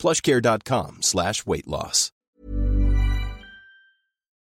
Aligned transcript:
plushcare.com 0.00 1.02
slash 1.02 1.44
weight 1.44 1.68
loss. 1.68 2.10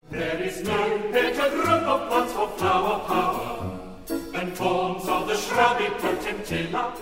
There 0.10 0.42
is 0.42 0.64
no 0.64 1.12
better 1.12 1.50
group 1.50 1.68
of 1.68 2.10
plants 2.10 2.34
for 2.34 2.48
flower 2.58 3.00
power 3.06 3.80
than 4.08 4.52
forms 4.56 5.08
of 5.08 5.28
the 5.28 5.36
shrubby 5.36 5.86
potentilla. 5.86 6.96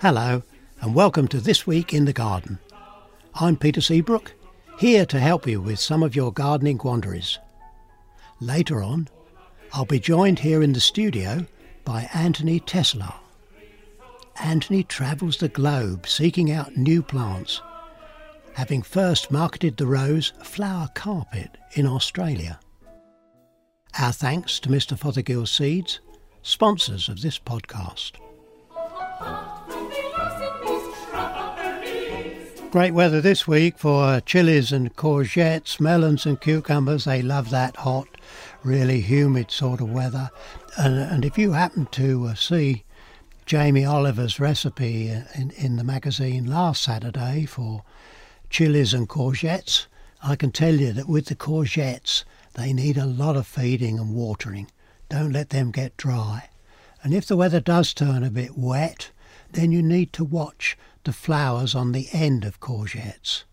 Hello, 0.00 0.42
and 0.80 0.94
welcome 0.94 1.26
to 1.28 1.40
This 1.40 1.66
Week 1.66 1.92
in 1.92 2.04
the 2.04 2.12
Garden. 2.12 2.58
I'm 3.34 3.56
Peter 3.56 3.80
Seabrook, 3.80 4.32
here 4.78 5.04
to 5.06 5.18
help 5.18 5.46
you 5.46 5.60
with 5.60 5.78
some 5.78 6.02
of 6.02 6.14
your 6.14 6.32
gardening 6.32 6.78
quandaries. 6.78 7.38
Later 8.40 8.82
on, 8.82 9.08
I'll 9.72 9.84
be 9.84 10.00
joined 10.00 10.38
here 10.38 10.62
in 10.62 10.72
the 10.72 10.80
studio 10.80 11.46
by 11.84 12.08
Anthony 12.14 12.60
Tesselaar. 12.60 13.14
Anthony 14.40 14.82
travels 14.82 15.36
the 15.36 15.48
globe 15.48 16.06
seeking 16.06 16.50
out 16.50 16.76
new 16.76 17.02
plants, 17.02 17.60
having 18.54 18.82
first 18.82 19.30
marketed 19.30 19.76
the 19.76 19.86
rose 19.86 20.32
flower 20.42 20.88
carpet 20.94 21.56
in 21.72 21.86
Australia. 21.86 22.58
Our 23.98 24.12
thanks 24.12 24.58
to 24.60 24.68
Mr. 24.68 24.98
Fothergill 24.98 25.46
Seeds, 25.46 26.00
sponsors 26.42 27.08
of 27.08 27.20
this 27.20 27.38
podcast. 27.38 28.12
Great 32.70 32.94
weather 32.94 33.20
this 33.20 33.46
week 33.46 33.76
for 33.76 34.18
chilies 34.20 34.72
and 34.72 34.96
courgettes, 34.96 35.78
melons 35.78 36.24
and 36.24 36.40
cucumbers. 36.40 37.04
They 37.04 37.20
love 37.20 37.50
that 37.50 37.76
hot, 37.76 38.08
really 38.64 39.02
humid 39.02 39.50
sort 39.50 39.82
of 39.82 39.90
weather. 39.90 40.30
And, 40.78 40.98
and 40.98 41.22
if 41.22 41.36
you 41.36 41.52
happen 41.52 41.86
to 41.92 42.28
uh, 42.28 42.34
see 42.34 42.84
Jamie 43.44 43.84
Oliver's 43.84 44.40
recipe 44.40 45.08
in, 45.34 45.50
in 45.50 45.76
the 45.76 45.84
magazine 45.84 46.46
last 46.46 46.82
Saturday 46.82 47.44
for 47.44 47.82
chilies 48.52 48.92
and 48.92 49.08
courgettes, 49.08 49.86
I 50.22 50.36
can 50.36 50.52
tell 50.52 50.74
you 50.74 50.92
that 50.92 51.08
with 51.08 51.26
the 51.26 51.34
courgettes, 51.34 52.22
they 52.52 52.74
need 52.74 52.98
a 52.98 53.06
lot 53.06 53.34
of 53.34 53.46
feeding 53.46 53.98
and 53.98 54.14
watering. 54.14 54.70
Don't 55.08 55.32
let 55.32 55.48
them 55.48 55.70
get 55.70 55.96
dry. 55.96 56.50
And 57.02 57.14
if 57.14 57.26
the 57.26 57.36
weather 57.36 57.60
does 57.60 57.94
turn 57.94 58.22
a 58.22 58.30
bit 58.30 58.56
wet, 58.56 59.10
then 59.52 59.72
you 59.72 59.82
need 59.82 60.12
to 60.12 60.24
watch 60.24 60.76
the 61.04 61.14
flowers 61.14 61.74
on 61.74 61.92
the 61.92 62.08
end 62.12 62.44
of 62.44 62.60
courgettes. 62.60 63.44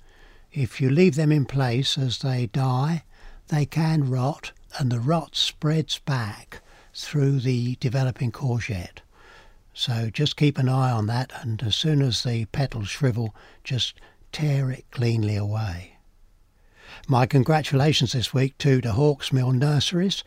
If 0.52 0.82
you 0.82 0.90
leave 0.90 1.16
them 1.16 1.32
in 1.32 1.46
place 1.46 1.98
as 1.98 2.18
they 2.18 2.48
die, 2.48 3.04
they 3.48 3.66
can 3.66 4.10
rot 4.10 4.52
and 4.78 4.92
the 4.92 5.00
rot 5.00 5.34
spreads 5.34 6.00
back 6.00 6.62
through 6.94 7.40
the 7.40 7.78
developing 7.80 8.34
courgette. 8.34 9.00
So 9.74 10.10
just 10.12 10.36
keep 10.36 10.58
an 10.58 10.68
eye 10.68 10.92
on 10.92 11.06
that 11.08 11.32
and 11.42 11.64
as 11.64 11.78
soon 11.78 12.02
as 12.02 12.24
the 12.24 12.46
petals 12.46 12.90
shrivel, 12.90 13.34
just 13.64 13.94
tear 14.32 14.72
it 14.72 14.86
cleanly 14.92 15.36
away. 15.36 15.98
My 17.08 17.26
congratulations 17.26 18.14
this 18.14 18.34
week 18.34 18.58
too 18.58 18.82
to 18.82 18.92
Hawksmill 18.92 19.52
Nurseries 19.52 20.24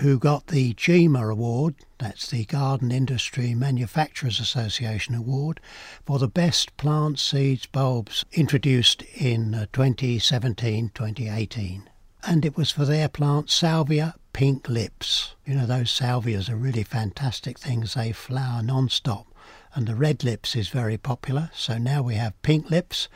who 0.00 0.18
got 0.18 0.46
the 0.46 0.72
GIMA 0.74 1.28
Award, 1.28 1.74
that's 1.98 2.30
the 2.30 2.44
Garden 2.46 2.90
Industry 2.90 3.54
Manufacturers 3.54 4.40
Association 4.40 5.14
Award, 5.14 5.60
for 6.04 6.18
the 6.18 6.28
best 6.28 6.76
plant 6.76 7.18
seeds 7.18 7.66
bulbs 7.66 8.24
introduced 8.32 9.02
in 9.14 9.54
uh, 9.54 9.66
2017 9.72 10.90
2018. 10.94 11.88
And 12.24 12.44
it 12.44 12.56
was 12.56 12.70
for 12.70 12.84
their 12.84 13.08
plant 13.08 13.50
Salvia 13.50 14.14
Pink 14.32 14.68
Lips. 14.68 15.34
You 15.44 15.54
know, 15.54 15.66
those 15.66 15.90
salvias 15.90 16.48
are 16.48 16.56
really 16.56 16.84
fantastic 16.84 17.58
things, 17.58 17.94
they 17.94 18.12
flower 18.12 18.62
non 18.62 18.88
stop. 18.88 19.26
And 19.74 19.86
the 19.86 19.94
red 19.94 20.22
lips 20.22 20.54
is 20.54 20.68
very 20.68 20.98
popular, 20.98 21.50
so 21.54 21.78
now 21.78 22.02
we 22.02 22.16
have 22.16 22.40
pink 22.42 22.70
lips 22.70 23.08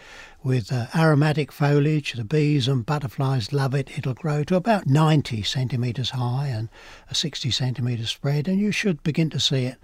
with 0.42 0.72
uh, 0.72 0.86
aromatic 0.94 1.52
foliage. 1.52 2.14
The 2.14 2.24
bees 2.24 2.66
and 2.66 2.86
butterflies 2.86 3.52
love 3.52 3.74
it. 3.74 3.98
It'll 3.98 4.14
grow 4.14 4.42
to 4.44 4.56
about 4.56 4.86
90 4.86 5.42
centimetres 5.42 6.10
high 6.10 6.46
and 6.46 6.70
a 7.10 7.14
60 7.14 7.50
centimetre 7.50 8.06
spread, 8.06 8.48
and 8.48 8.58
you 8.58 8.72
should 8.72 9.02
begin 9.02 9.28
to 9.30 9.40
see 9.40 9.66
it 9.66 9.76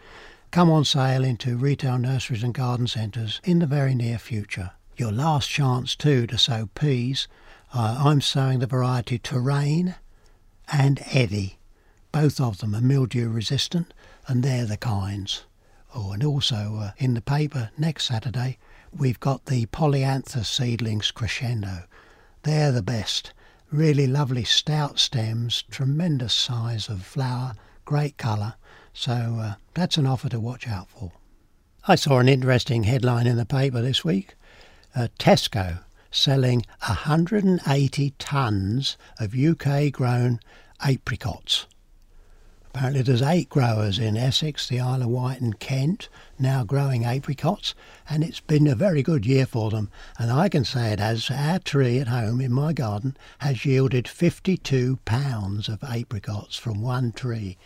come 0.52 0.70
on 0.70 0.84
sale 0.84 1.24
into 1.24 1.56
retail 1.56 1.96
nurseries 1.96 2.42
and 2.42 2.52
garden 2.52 2.86
centres 2.86 3.40
in 3.42 3.58
the 3.58 3.66
very 3.66 3.94
near 3.94 4.18
future. 4.18 4.70
Your 4.96 5.10
last 5.10 5.48
chance 5.48 5.96
too 5.96 6.26
to 6.26 6.36
sow 6.36 6.68
peas. 6.74 7.26
Uh, 7.72 8.02
I'm 8.04 8.20
sowing 8.20 8.58
the 8.58 8.66
variety 8.66 9.18
Terrain 9.18 9.94
and 10.70 11.02
Eddie. 11.10 11.58
Both 12.12 12.38
of 12.38 12.58
them 12.58 12.74
are 12.74 12.82
mildew 12.82 13.30
resistant, 13.30 13.94
and 14.26 14.42
they're 14.42 14.66
the 14.66 14.76
kinds. 14.76 15.44
Oh, 15.94 16.12
and 16.12 16.24
also 16.24 16.78
uh, 16.80 16.90
in 16.96 17.14
the 17.14 17.20
paper 17.20 17.70
next 17.76 18.06
Saturday, 18.06 18.58
we've 18.96 19.20
got 19.20 19.46
the 19.46 19.66
Polyanthus 19.66 20.46
seedlings 20.46 21.10
crescendo. 21.10 21.84
They're 22.44 22.72
the 22.72 22.82
best. 22.82 23.32
Really 23.70 24.06
lovely 24.06 24.44
stout 24.44 24.98
stems, 24.98 25.64
tremendous 25.70 26.32
size 26.32 26.88
of 26.88 27.04
flower, 27.04 27.54
great 27.84 28.16
colour. 28.16 28.54
So 28.94 29.12
uh, 29.12 29.54
that's 29.74 29.96
an 29.96 30.06
offer 30.06 30.28
to 30.30 30.40
watch 30.40 30.66
out 30.66 30.88
for. 30.88 31.12
I 31.86 31.96
saw 31.96 32.18
an 32.18 32.28
interesting 32.28 32.84
headline 32.84 33.26
in 33.26 33.36
the 33.36 33.46
paper 33.46 33.82
this 33.82 34.04
week. 34.04 34.34
Uh, 34.94 35.08
Tesco 35.18 35.80
selling 36.10 36.64
180 36.86 38.10
tonnes 38.18 38.96
of 39.18 39.34
UK 39.34 39.90
grown 39.92 40.40
apricots. 40.80 41.66
Apparently, 42.74 43.02
there's 43.02 43.20
eight 43.20 43.50
growers 43.50 43.98
in 43.98 44.16
Essex, 44.16 44.66
the 44.66 44.80
Isle 44.80 45.02
of 45.02 45.08
Wight, 45.08 45.42
and 45.42 45.60
Kent 45.60 46.08
now 46.38 46.64
growing 46.64 47.04
apricots, 47.04 47.74
and 48.08 48.24
it's 48.24 48.40
been 48.40 48.66
a 48.66 48.74
very 48.74 49.02
good 49.02 49.26
year 49.26 49.44
for 49.44 49.68
them. 49.68 49.90
And 50.18 50.32
I 50.32 50.48
can 50.48 50.64
say 50.64 50.90
it 50.90 50.98
as 50.98 51.30
our 51.30 51.58
tree 51.58 51.98
at 51.98 52.08
home 52.08 52.40
in 52.40 52.50
my 52.50 52.72
garden 52.72 53.14
has 53.40 53.66
yielded 53.66 54.08
52 54.08 55.00
pounds 55.04 55.68
of 55.68 55.84
apricots 55.84 56.56
from 56.56 56.80
one 56.80 57.12
tree. 57.12 57.58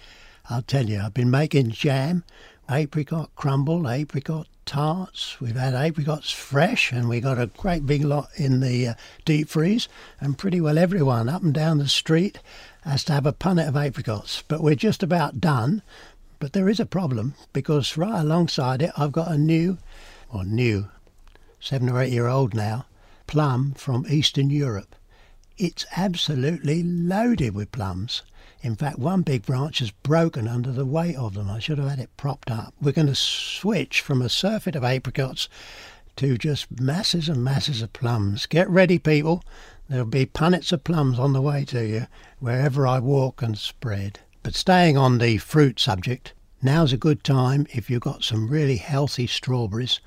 I'll 0.51 0.63
tell 0.63 0.89
you, 0.89 1.01
I've 1.01 1.15
been 1.15 1.31
making 1.31 1.71
jam, 1.71 2.25
apricot 2.69 3.31
crumble, 3.37 3.89
apricot 3.89 4.49
tarts. 4.67 5.41
We've 5.41 5.57
had 5.57 5.75
apricots 5.75 6.31
fresh, 6.31 6.93
and 6.93 7.09
we 7.09 7.21
got 7.21 7.39
a 7.39 7.47
great 7.47 7.87
big 7.87 8.05
lot 8.05 8.29
in 8.37 8.61
the 8.61 8.89
uh, 8.89 8.95
deep 9.25 9.49
freeze, 9.49 9.89
and 10.21 10.37
pretty 10.37 10.61
well 10.61 10.77
everyone 10.77 11.29
up 11.29 11.43
and 11.43 11.55
down 11.55 11.79
the 11.79 11.89
street 11.89 12.41
has 12.83 13.05
to 13.05 13.13
have 13.13 13.25
a 13.25 13.33
punnet 13.33 13.69
of 13.69 13.77
apricots. 13.77 14.43
But 14.47 14.63
we're 14.63 14.75
just 14.75 15.03
about 15.03 15.41
done. 15.41 15.83
But 16.39 16.53
there 16.53 16.69
is 16.69 16.81
a 16.81 16.87
problem 16.87 17.35
because 17.55 17.97
right 17.97 18.21
alongside 18.21 18.83
it, 18.83 18.91
I've 18.97 19.13
got 19.13 19.31
a 19.31 19.39
new, 19.39 19.79
or 20.31 20.45
new, 20.45 20.89
seven 21.61 21.89
or 21.89 22.03
eight 22.03 22.13
year 22.13 22.27
old 22.27 22.53
now, 22.53 22.85
plum 23.27 23.73
from 23.73 24.05
Eastern 24.11 24.51
Europe. 24.51 24.95
It's 25.57 25.87
absolutely 25.97 26.83
loaded 26.83 27.55
with 27.55 27.73
plums. 27.73 28.23
In 28.63 28.75
fact, 28.75 28.99
one 28.99 29.23
big 29.23 29.45
branch 29.45 29.81
has 29.81 29.91
broken 29.91 30.49
under 30.49 30.73
the 30.73 30.87
weight 30.87 31.17
of 31.17 31.35
them. 31.35 31.51
I 31.51 31.59
should 31.59 31.79
have 31.79 31.89
had 31.91 31.99
it 31.99 32.17
propped 32.17 32.51
up. 32.51 32.75
We're 32.81 32.93
going 32.93 33.07
to 33.07 33.15
switch 33.15 34.01
from 34.01 34.23
a 34.23 34.29
surfeit 34.29 34.75
of 34.75 34.83
apricots 34.83 35.49
to 36.17 36.39
just 36.39 36.81
masses 36.81 37.29
and 37.29 37.45
masses 37.45 37.83
of 37.83 37.93
plums. 37.93 38.47
Get 38.47 38.69
ready, 38.71 38.99
people. 38.99 39.45
There'll 39.89 40.07
be 40.07 40.27
punnets 40.27 40.73
of 40.73 40.83
plums 40.85 41.19
on 41.19 41.33
the 41.33 41.43
way 41.43 41.65
to 41.67 41.87
you 41.87 42.07
wherever 42.39 42.87
I 42.87 42.99
walk 42.99 43.43
and 43.43 43.57
spread. 43.57 44.21
But 44.43 44.55
staying 44.55 44.97
on 44.97 45.19
the 45.19 45.37
fruit 45.39 45.79
subject, 45.79 46.33
now's 46.63 46.93
a 46.93 46.97
good 46.97 47.23
time 47.23 47.67
if 47.73 47.91
you've 47.91 48.01
got 48.01 48.25
some 48.25 48.49
really 48.49 48.77
healthy 48.77 49.27
strawberries 49.27 50.01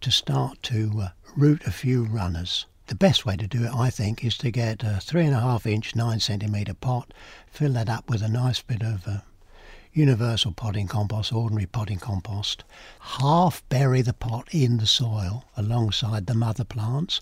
to 0.00 0.10
start 0.10 0.62
to 0.64 0.92
uh, 1.00 1.08
root 1.36 1.62
a 1.64 1.70
few 1.70 2.04
runners. 2.04 2.66
The 2.88 2.94
best 2.96 3.24
way 3.24 3.36
to 3.36 3.46
do 3.46 3.64
it, 3.64 3.72
I 3.74 3.90
think, 3.90 4.24
is 4.24 4.36
to 4.38 4.50
get 4.50 4.82
a 4.82 4.98
three 5.00 5.24
and 5.24 5.34
a 5.34 5.40
half 5.40 5.66
inch, 5.66 5.94
nine 5.94 6.20
centimetre 6.20 6.74
pot, 6.74 7.14
fill 7.46 7.72
that 7.74 7.88
up 7.88 8.10
with 8.10 8.22
a 8.22 8.28
nice 8.28 8.60
bit 8.60 8.82
of 8.82 9.06
uh, 9.06 9.18
universal 9.92 10.52
potting 10.52 10.88
compost, 10.88 11.32
ordinary 11.32 11.66
potting 11.66 11.98
compost, 11.98 12.64
half 13.00 13.62
bury 13.68 14.02
the 14.02 14.12
pot 14.12 14.48
in 14.52 14.78
the 14.78 14.86
soil 14.86 15.44
alongside 15.56 16.26
the 16.26 16.34
mother 16.34 16.64
plants, 16.64 17.20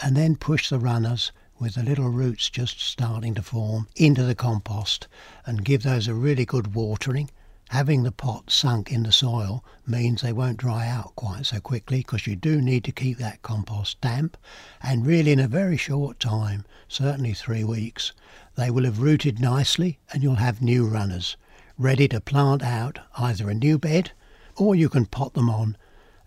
and 0.00 0.16
then 0.16 0.34
push 0.34 0.68
the 0.68 0.78
runners 0.78 1.30
with 1.58 1.74
the 1.74 1.82
little 1.82 2.08
roots 2.08 2.48
just 2.48 2.80
starting 2.80 3.34
to 3.34 3.42
form 3.42 3.88
into 3.96 4.22
the 4.22 4.34
compost 4.34 5.08
and 5.44 5.64
give 5.64 5.82
those 5.82 6.08
a 6.08 6.14
really 6.14 6.44
good 6.44 6.74
watering 6.74 7.28
having 7.72 8.02
the 8.02 8.12
pot 8.12 8.50
sunk 8.50 8.92
in 8.92 9.02
the 9.02 9.10
soil 9.10 9.64
means 9.86 10.20
they 10.20 10.32
won't 10.32 10.58
dry 10.58 10.86
out 10.86 11.16
quite 11.16 11.46
so 11.46 11.58
quickly 11.58 12.00
because 12.00 12.26
you 12.26 12.36
do 12.36 12.60
need 12.60 12.84
to 12.84 12.92
keep 12.92 13.16
that 13.16 13.40
compost 13.40 13.98
damp. 14.02 14.36
And 14.82 15.06
really 15.06 15.32
in 15.32 15.40
a 15.40 15.48
very 15.48 15.78
short 15.78 16.20
time, 16.20 16.66
certainly 16.86 17.32
three 17.32 17.64
weeks, 17.64 18.12
they 18.56 18.70
will 18.70 18.84
have 18.84 19.00
rooted 19.00 19.40
nicely 19.40 19.98
and 20.12 20.22
you'll 20.22 20.34
have 20.34 20.60
new 20.60 20.86
runners 20.86 21.38
ready 21.78 22.06
to 22.08 22.20
plant 22.20 22.62
out 22.62 22.98
either 23.16 23.48
a 23.48 23.54
new 23.54 23.78
bed 23.78 24.12
or 24.58 24.74
you 24.74 24.90
can 24.90 25.06
pot 25.06 25.32
them 25.32 25.48
on 25.48 25.78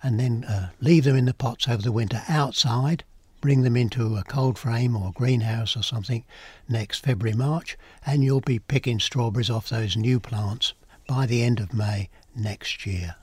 and 0.02 0.20
then 0.20 0.46
uh, 0.46 0.70
leave 0.82 1.04
them 1.04 1.16
in 1.16 1.26
the 1.26 1.34
pots 1.36 1.68
over 1.68 1.84
the 1.84 1.92
winter 1.92 2.24
outside 2.28 3.04
bring 3.40 3.62
them 3.62 3.78
into 3.78 4.18
a 4.18 4.24
cold 4.24 4.58
frame 4.58 4.98
or 4.98 5.12
greenhouse 5.12 5.78
or 5.78 5.84
something 5.84 6.26
next 6.68 7.06
February, 7.06 7.38
March, 7.38 7.78
and 8.04 8.24
you'll 8.24 8.42
be 8.42 8.58
picking 8.58 9.00
strawberries 9.00 9.52
off 9.52 9.70
those 9.70 9.96
new 9.96 10.20
plants 10.20 10.74
by 11.08 11.26
the 11.26 11.44
end 11.44 11.60
of 11.60 11.74
May 11.74 12.10
next 12.36 12.86
year. 12.86 13.16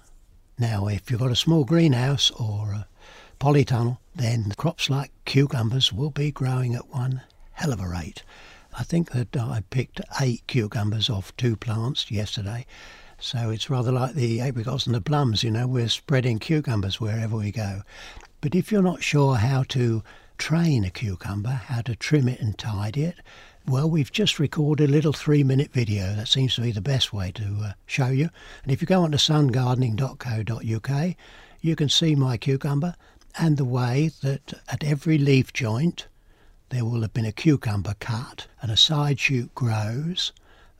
Now, 0.58 0.86
if 0.86 1.10
you've 1.10 1.20
got 1.20 1.30
a 1.30 1.36
small 1.36 1.64
greenhouse 1.64 2.30
or 2.32 2.72
a 2.72 2.86
polytunnel, 3.40 3.98
then 4.14 4.52
crops 4.56 4.88
like 4.88 5.10
cucumbers 5.24 5.92
will 5.92 6.10
be 6.10 6.30
growing 6.30 6.74
at 6.74 6.88
one 6.90 7.22
hell 7.52 7.72
of 7.72 7.80
a 7.80 7.88
rate. 7.88 8.22
I 8.78 8.84
think 8.84 9.10
that 9.12 9.36
uh, 9.36 9.46
I 9.48 9.62
picked 9.70 10.00
eight 10.20 10.46
cucumbers 10.46 11.10
off 11.10 11.36
two 11.36 11.56
plants 11.56 12.10
yesterday. 12.10 12.66
So 13.18 13.50
it's 13.50 13.70
rather 13.70 13.92
like 13.92 14.14
the 14.14 14.40
apricots 14.40 14.86
and 14.86 14.94
the 14.94 15.00
plums, 15.00 15.42
you 15.42 15.50
know, 15.50 15.66
we're 15.66 15.88
spreading 15.88 16.38
cucumbers 16.38 17.00
wherever 17.00 17.36
we 17.36 17.52
go. 17.52 17.82
But 18.40 18.54
if 18.54 18.72
you're 18.72 18.82
not 18.82 19.02
sure 19.02 19.36
how 19.36 19.62
to 19.68 20.02
train 20.38 20.84
a 20.84 20.90
cucumber, 20.90 21.50
how 21.50 21.82
to 21.82 21.94
trim 21.94 22.28
it 22.28 22.40
and 22.40 22.58
tidy 22.58 23.04
it, 23.04 23.16
well, 23.66 23.88
we've 23.88 24.10
just 24.10 24.38
recorded 24.38 24.90
a 24.90 24.92
little 24.92 25.12
three 25.12 25.44
minute 25.44 25.72
video. 25.72 26.14
That 26.14 26.28
seems 26.28 26.54
to 26.56 26.62
be 26.62 26.72
the 26.72 26.80
best 26.80 27.12
way 27.12 27.30
to 27.32 27.58
uh, 27.62 27.72
show 27.86 28.08
you. 28.08 28.30
And 28.62 28.72
if 28.72 28.80
you 28.80 28.86
go 28.86 29.02
on 29.02 29.12
to 29.12 29.18
sungardening.co.uk, 29.18 31.16
you 31.60 31.76
can 31.76 31.88
see 31.88 32.14
my 32.14 32.36
cucumber 32.36 32.96
and 33.38 33.56
the 33.56 33.64
way 33.64 34.10
that 34.22 34.54
at 34.68 34.84
every 34.84 35.16
leaf 35.16 35.52
joint 35.52 36.06
there 36.70 36.84
will 36.84 37.02
have 37.02 37.14
been 37.14 37.24
a 37.24 37.32
cucumber 37.32 37.94
cut 38.00 38.46
and 38.60 38.70
a 38.70 38.76
side 38.76 39.20
shoot 39.20 39.54
grows. 39.54 40.32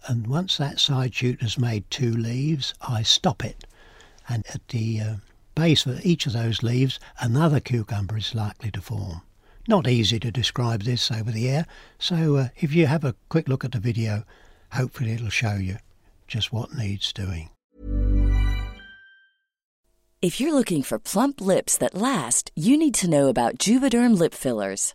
And 0.09 0.27
once 0.27 0.57
that 0.57 0.81
side 0.81 1.15
shoot 1.15 1.41
has 1.43 1.59
made 1.59 1.89
two 1.91 2.13
leaves, 2.13 2.75
I 2.81 3.03
stop 3.03 3.45
it. 3.45 3.65
And 4.29 4.45
at 4.53 4.67
the 4.69 5.01
uh, 5.01 5.15
base 5.55 5.87
of 5.87 6.05
each 6.05 6.27
of 6.27 6.33
those 6.33 6.63
leaves, 6.63 6.99
another 7.21 7.61
cucumber 7.61 8.17
is 8.17 8.35
likely 8.35 8.71
to 8.73 8.81
form. 8.81 9.23
Not 9.69 9.87
easy 9.87 10.19
to 10.21 10.33
describe 10.33 10.83
this 10.83 11.11
over 11.11 11.31
the 11.31 11.49
air, 11.49 11.67
so 11.99 12.37
uh, 12.37 12.49
if 12.57 12.75
you 12.75 12.87
have 12.87 13.05
a 13.05 13.15
quick 13.29 13.49
look 13.49 13.65
at 13.65 13.73
the 13.73 13.79
video, 13.79 14.25
hopefully 14.73 15.13
it'll 15.13 15.29
show 15.29 15.55
you 15.55 15.77
just 16.27 16.53
what 16.53 16.75
needs 16.75 17.13
doing. 17.13 17.51
If 20.21 20.41
you're 20.41 20.55
looking 20.55 20.85
for 20.85 21.01
plump 21.01 21.41
lips 21.41 21.77
that 21.79 21.95
last, 21.95 22.53
you 22.55 22.77
need 22.77 22.95
to 22.95 23.11
know 23.11 23.29
about 23.29 23.59
Juvederm 23.59 24.17
lip 24.17 24.35
fillers. 24.35 24.95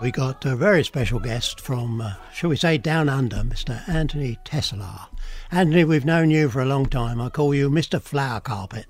We 0.00 0.10
got 0.10 0.44
a 0.44 0.54
very 0.56 0.84
special 0.84 1.18
guest 1.18 1.58
from, 1.58 2.02
uh, 2.02 2.14
shall 2.32 2.50
we 2.50 2.56
say, 2.56 2.76
down 2.76 3.08
under, 3.08 3.36
Mr. 3.38 3.88
Anthony 3.88 4.38
Tesselaar. 4.44 5.06
Anthony, 5.50 5.84
we've 5.84 6.04
known 6.04 6.30
you 6.30 6.50
for 6.50 6.60
a 6.60 6.66
long 6.66 6.84
time. 6.86 7.18
I 7.18 7.30
call 7.30 7.54
you 7.54 7.70
Mr. 7.70 8.00
Flower 8.00 8.40
Carpet. 8.40 8.84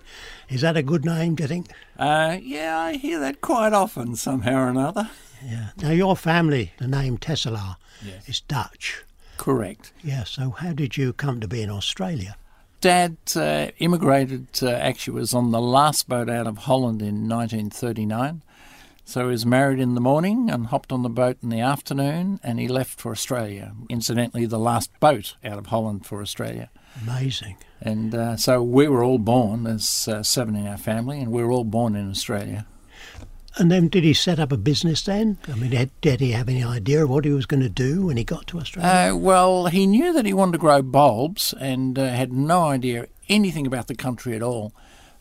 Is 0.49 0.63
that 0.63 0.77
a 0.77 0.83
good 0.83 1.05
name, 1.05 1.37
do 1.37 1.45
you 1.45 1.49
think? 1.49 1.69
Uh, 1.97 2.39
yeah, 2.43 2.77
I 2.77 2.95
hear 2.95 3.21
that 3.21 3.41
quite 3.41 3.73
often, 3.73 4.17
somehow 4.17 4.55
or 4.65 4.69
another. 4.69 5.09
Yeah. 5.45 5.69
Now, 5.81 5.91
your 5.93 6.17
family, 6.17 6.73
the 6.79 6.89
name 6.89 7.19
Tesselaar, 7.19 7.77
Yes. 8.05 8.29
is 8.29 8.41
Dutch. 8.41 9.05
Correct. 9.37 9.93
Yeah, 10.03 10.25
so 10.25 10.51
how 10.51 10.73
did 10.73 10.97
you 10.97 11.13
come 11.13 11.39
to 11.41 11.47
be 11.47 11.63
in 11.63 11.71
Australia? 11.71 12.37
Dad 12.81 13.17
uh, 13.37 13.69
immigrated, 13.79 14.49
uh, 14.61 14.71
actually, 14.71 15.15
was 15.21 15.33
on 15.35 15.53
the 15.53 15.61
last 15.61 16.09
boat 16.09 16.29
out 16.29 16.49
of 16.49 16.59
Holland 16.59 17.01
in 17.01 17.29
1939. 17.29 18.43
So 19.09 19.21
he 19.21 19.29
was 19.29 19.47
married 19.47 19.79
in 19.79 19.95
the 19.95 20.01
morning 20.01 20.51
and 20.51 20.67
hopped 20.67 20.91
on 20.91 21.05
the 21.05 21.09
boat 21.09 21.37
in 21.41 21.49
the 21.49 21.61
afternoon, 21.61 22.41
and 22.43 22.59
he 22.59 22.67
left 22.67 23.01
for 23.01 23.13
Australia. 23.13 23.73
Incidentally, 23.89 24.47
the 24.47 24.59
last 24.59 24.91
boat 24.99 25.37
out 25.45 25.59
of 25.59 25.67
Holland 25.67 26.05
for 26.05 26.21
Australia. 26.21 26.71
Amazing. 27.01 27.57
And 27.81 28.13
uh, 28.17 28.37
so 28.37 28.65
we 28.65 28.89
were 28.89 29.05
all 29.05 29.19
born, 29.19 29.63
there's 29.63 30.09
uh, 30.09 30.25
seven 30.25 30.57
in 30.57 30.67
our 30.67 30.77
family, 30.77 31.21
and 31.21 31.31
we 31.31 31.45
were 31.45 31.53
all 31.53 31.63
born 31.63 31.95
in 31.95 32.11
Australia. 32.11 32.67
And 33.57 33.71
then 33.71 33.87
did 33.87 34.03
he 34.03 34.13
set 34.13 34.41
up 34.41 34.51
a 34.51 34.57
business 34.57 35.05
then? 35.05 35.39
I 35.47 35.55
mean, 35.55 35.71
had, 35.71 35.93
did 36.01 36.19
he 36.19 36.33
have 36.33 36.49
any 36.49 36.65
idea 36.65 37.05
of 37.05 37.09
what 37.09 37.25
he 37.25 37.31
was 37.31 37.47
going 37.47 37.63
to 37.63 37.69
do 37.69 38.07
when 38.07 38.17
he 38.17 38.25
got 38.25 38.49
to 38.49 38.59
Australia? 38.59 39.13
Uh, 39.13 39.17
well, 39.17 39.67
he 39.67 39.87
knew 39.87 40.13
that 40.15 40.27
he 40.27 40.33
wanted 40.33 40.53
to 40.53 40.59
grow 40.59 40.83
bulbs 40.83 41.55
and 41.61 41.97
uh, 41.97 42.09
had 42.09 42.33
no 42.33 42.65
idea 42.65 43.07
anything 43.29 43.69
about 43.69 43.87
the 43.87 43.95
country 43.95 44.35
at 44.35 44.43
all. 44.43 44.73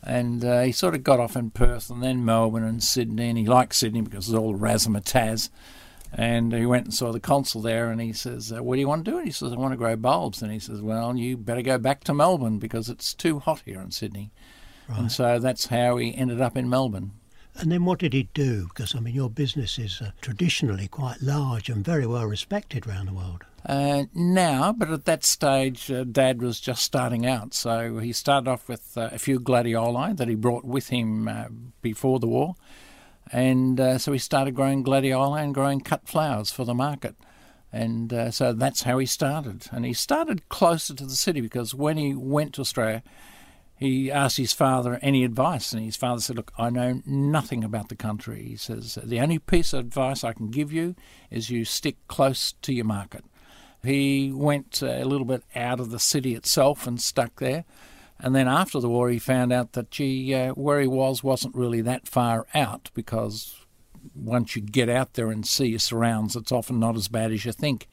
And 0.05 0.45
uh, 0.45 0.61
he 0.61 0.71
sort 0.71 0.93
of 0.93 1.03
got 1.03 1.19
off 1.19 1.35
in 1.35 1.49
Perth 1.49 1.89
and 1.89 2.03
then 2.03 2.23
Melbourne 2.23 2.63
and 2.63 2.83
Sydney. 2.83 3.29
And 3.29 3.37
he 3.37 3.45
liked 3.45 3.73
Sydney 3.73 4.01
because 4.01 4.27
it's 4.27 4.37
all 4.37 4.55
razzmatazz. 4.55 5.49
And 6.13 6.53
he 6.53 6.65
went 6.65 6.85
and 6.85 6.93
saw 6.93 7.11
the 7.11 7.19
consul 7.19 7.61
there 7.61 7.89
and 7.89 7.99
he 7.99 8.13
says, 8.13 8.53
uh, 8.53 8.63
What 8.63 8.75
do 8.75 8.81
you 8.81 8.87
want 8.87 9.03
to 9.03 9.11
do? 9.11 9.17
And 9.17 9.25
he 9.25 9.31
says, 9.31 9.51
I 9.51 9.55
want 9.55 9.73
to 9.73 9.77
grow 9.77 9.95
bulbs. 9.95 10.41
And 10.41 10.51
he 10.51 10.59
says, 10.59 10.81
Well, 10.81 11.17
you 11.17 11.35
better 11.35 11.63
go 11.63 11.77
back 11.77 12.03
to 12.05 12.13
Melbourne 12.13 12.59
because 12.59 12.87
it's 12.87 13.13
too 13.13 13.39
hot 13.39 13.63
here 13.65 13.81
in 13.81 13.91
Sydney. 13.91 14.31
And 14.87 15.11
so 15.11 15.39
that's 15.39 15.65
how 15.67 15.97
he 15.97 16.15
ended 16.15 16.39
up 16.39 16.55
in 16.55 16.69
Melbourne. 16.69 17.11
And 17.57 17.71
then 17.71 17.85
what 17.85 17.99
did 17.99 18.13
he 18.13 18.29
do? 18.33 18.67
Because, 18.67 18.93
I 18.95 18.99
mean, 18.99 19.15
your 19.15 19.29
business 19.29 19.79
is 19.79 20.01
uh, 20.01 20.11
traditionally 20.21 20.87
quite 20.87 21.21
large 21.21 21.69
and 21.69 21.83
very 21.83 22.05
well 22.05 22.25
respected 22.25 22.85
around 22.85 23.07
the 23.07 23.13
world. 23.13 23.43
Uh, 23.65 24.05
now, 24.13 24.71
but 24.71 24.91
at 24.91 25.05
that 25.05 25.23
stage, 25.23 25.89
uh, 25.91 26.03
Dad 26.03 26.41
was 26.41 26.59
just 26.59 26.83
starting 26.83 27.25
out. 27.25 27.53
So 27.53 27.97
he 27.97 28.13
started 28.13 28.49
off 28.49 28.69
with 28.69 28.95
uh, 28.95 29.09
a 29.11 29.17
few 29.17 29.39
gladioli 29.39 30.15
that 30.17 30.27
he 30.27 30.35
brought 30.35 30.65
with 30.65 30.89
him 30.89 31.27
uh, 31.27 31.45
before 31.81 32.19
the 32.19 32.27
war. 32.27 32.55
And 33.31 33.79
uh, 33.79 33.97
so 33.97 34.11
he 34.11 34.19
started 34.19 34.53
growing 34.53 34.83
gladioli 34.83 35.41
and 35.41 35.53
growing 35.53 35.81
cut 35.81 36.07
flowers 36.07 36.51
for 36.51 36.63
the 36.63 36.75
market. 36.75 37.15
And 37.73 38.13
uh, 38.13 38.29
so 38.31 38.53
that's 38.53 38.83
how 38.83 38.99
he 38.99 39.07
started. 39.07 39.65
And 39.71 39.83
he 39.83 39.93
started 39.93 40.47
closer 40.47 40.93
to 40.93 41.05
the 41.05 41.15
city 41.15 41.41
because 41.41 41.73
when 41.73 41.97
he 41.97 42.13
went 42.13 42.53
to 42.53 42.61
Australia, 42.61 43.01
he 43.75 44.11
asked 44.11 44.37
his 44.37 44.53
father 44.53 44.99
any 45.01 45.25
advice, 45.25 45.73
and 45.73 45.83
his 45.83 45.97
father 45.97 46.21
said, 46.21 46.37
Look, 46.37 46.53
I 46.57 46.69
know 46.69 47.01
nothing 47.05 47.61
about 47.61 47.89
the 47.89 47.95
country. 47.97 48.43
He 48.43 48.55
says, 48.55 48.97
The 49.03 49.19
only 49.19 49.39
piece 49.39 49.73
of 49.73 49.81
advice 49.81 50.23
I 50.23 50.31
can 50.31 50.49
give 50.49 50.71
you 50.71 50.95
is 51.29 51.49
you 51.49 51.65
stick 51.65 51.97
close 52.07 52.53
to 52.61 52.73
your 52.73 52.85
market. 52.85 53.25
He 53.85 54.31
went 54.31 54.81
a 54.81 55.05
little 55.05 55.25
bit 55.25 55.43
out 55.55 55.79
of 55.79 55.91
the 55.91 55.99
city 55.99 56.35
itself 56.35 56.87
and 56.87 57.01
stuck 57.01 57.39
there. 57.39 57.65
And 58.19 58.33
then 58.33 58.47
after 58.47 58.79
the 58.79 58.89
war, 58.89 59.09
he 59.09 59.19
found 59.19 59.51
out 59.51 59.73
that, 59.73 59.91
gee, 59.91 60.33
uh, 60.33 60.51
where 60.53 60.79
he 60.79 60.87
was 60.87 61.23
wasn't 61.23 61.55
really 61.55 61.81
that 61.81 62.07
far 62.07 62.47
out 62.53 62.89
because 62.93 63.65
once 64.13 64.55
you 64.55 64.61
get 64.61 64.89
out 64.89 65.13
there 65.13 65.31
and 65.31 65.45
see 65.45 65.67
your 65.67 65.79
surrounds, 65.79 66.35
it's 66.35 66.51
often 66.51 66.79
not 66.79 66.95
as 66.95 67.07
bad 67.07 67.31
as 67.31 67.45
you 67.45 67.51
think. 67.51 67.87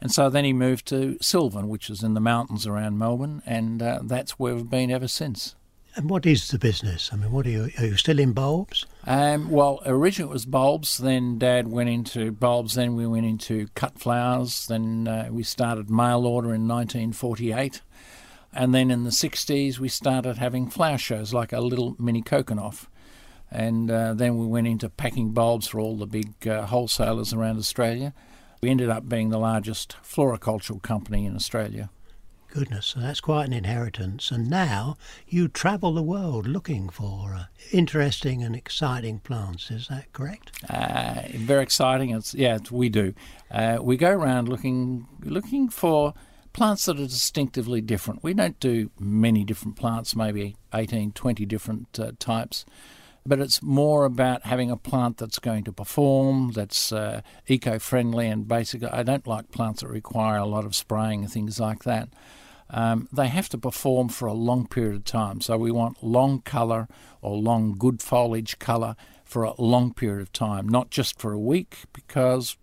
And 0.00 0.10
so 0.10 0.30
then 0.30 0.44
he 0.44 0.52
moved 0.52 0.86
to 0.86 1.18
Sylvan, 1.20 1.68
which 1.68 1.90
is 1.90 2.02
in 2.02 2.14
the 2.14 2.20
mountains 2.20 2.66
around 2.66 2.98
Melbourne, 2.98 3.42
and 3.44 3.82
uh, 3.82 4.00
that's 4.02 4.32
where 4.32 4.54
we've 4.54 4.70
been 4.70 4.90
ever 4.90 5.08
since. 5.08 5.54
And 5.96 6.08
what 6.08 6.24
is 6.24 6.48
the 6.48 6.58
business? 6.58 7.10
I 7.12 7.16
mean, 7.16 7.32
what 7.32 7.46
are 7.46 7.50
you? 7.50 7.70
Are 7.78 7.86
you 7.86 7.96
still 7.96 8.18
in 8.18 8.32
bulbs? 8.32 8.86
Um, 9.06 9.50
well, 9.50 9.82
originally 9.84 10.30
it 10.30 10.32
was 10.32 10.46
bulbs. 10.46 10.98
Then 10.98 11.38
Dad 11.38 11.68
went 11.68 11.88
into 11.88 12.30
bulbs. 12.30 12.74
Then 12.74 12.94
we 12.94 13.06
went 13.06 13.26
into 13.26 13.66
cut 13.74 13.98
flowers. 13.98 14.66
Then 14.66 15.08
uh, 15.08 15.28
we 15.30 15.42
started 15.42 15.90
mail 15.90 16.26
order 16.26 16.54
in 16.54 16.68
1948, 16.68 17.80
and 18.52 18.72
then 18.72 18.90
in 18.90 19.04
the 19.04 19.10
60s 19.10 19.78
we 19.78 19.88
started 19.88 20.38
having 20.38 20.70
flower 20.70 20.98
shows 20.98 21.34
like 21.34 21.52
a 21.52 21.60
little 21.60 21.96
mini 21.98 22.22
Keukenhof. 22.22 22.86
And 23.50 23.90
uh, 23.90 24.14
then 24.14 24.38
we 24.38 24.46
went 24.46 24.68
into 24.68 24.88
packing 24.88 25.32
bulbs 25.32 25.66
for 25.66 25.80
all 25.80 25.96
the 25.96 26.06
big 26.06 26.46
uh, 26.46 26.66
wholesalers 26.66 27.32
around 27.32 27.58
Australia. 27.58 28.14
We 28.62 28.70
ended 28.70 28.90
up 28.90 29.08
being 29.08 29.30
the 29.30 29.38
largest 29.38 29.96
floricultural 30.04 30.80
company 30.82 31.26
in 31.26 31.34
Australia. 31.34 31.90
Goodness, 32.50 32.86
so 32.86 33.00
that's 33.00 33.20
quite 33.20 33.46
an 33.46 33.52
inheritance. 33.52 34.32
And 34.32 34.50
now 34.50 34.96
you 35.28 35.46
travel 35.46 35.94
the 35.94 36.02
world 36.02 36.48
looking 36.48 36.88
for 36.88 37.32
uh, 37.32 37.44
interesting 37.72 38.42
and 38.42 38.56
exciting 38.56 39.20
plants. 39.20 39.70
Is 39.70 39.86
that 39.86 40.12
correct? 40.12 40.50
Uh, 40.68 41.22
very 41.34 41.62
exciting. 41.62 42.10
It's 42.10 42.34
yeah, 42.34 42.56
it's, 42.56 42.72
we 42.72 42.88
do. 42.88 43.14
Uh, 43.52 43.78
we 43.80 43.96
go 43.96 44.10
around 44.10 44.48
looking 44.48 45.06
looking 45.22 45.68
for 45.68 46.12
plants 46.52 46.86
that 46.86 46.98
are 46.98 47.06
distinctively 47.06 47.80
different. 47.80 48.24
We 48.24 48.34
don't 48.34 48.58
do 48.58 48.90
many 48.98 49.44
different 49.44 49.76
plants, 49.76 50.16
maybe 50.16 50.56
18, 50.74 51.12
20 51.12 51.46
different 51.46 52.00
uh, 52.00 52.12
types 52.18 52.64
but 53.26 53.38
it's 53.38 53.62
more 53.62 54.04
about 54.04 54.44
having 54.44 54.70
a 54.70 54.76
plant 54.76 55.18
that's 55.18 55.38
going 55.38 55.64
to 55.64 55.72
perform, 55.72 56.52
that's 56.52 56.90
uh, 56.92 57.20
eco 57.46 57.78
friendly, 57.78 58.26
and 58.26 58.48
basically, 58.48 58.88
I 58.88 59.02
don't 59.02 59.26
like 59.26 59.50
plants 59.50 59.82
that 59.82 59.88
require 59.88 60.38
a 60.38 60.46
lot 60.46 60.64
of 60.64 60.74
spraying 60.74 61.24
and 61.24 61.32
things 61.32 61.60
like 61.60 61.84
that. 61.84 62.08
Um, 62.72 63.08
they 63.12 63.28
have 63.28 63.48
to 63.50 63.58
perform 63.58 64.08
for 64.08 64.26
a 64.26 64.32
long 64.32 64.66
period 64.66 64.94
of 64.94 65.04
time. 65.04 65.40
So 65.40 65.56
we 65.58 65.70
want 65.70 66.02
long 66.02 66.40
colour 66.42 66.88
or 67.20 67.36
long 67.36 67.74
good 67.76 68.00
foliage 68.00 68.58
colour 68.58 68.94
for 69.24 69.42
a 69.44 69.60
long 69.60 69.92
period 69.92 70.22
of 70.22 70.32
time, 70.32 70.68
not 70.68 70.90
just 70.90 71.20
for 71.20 71.32
a 71.32 71.38
week, 71.38 71.84
because 71.92 72.56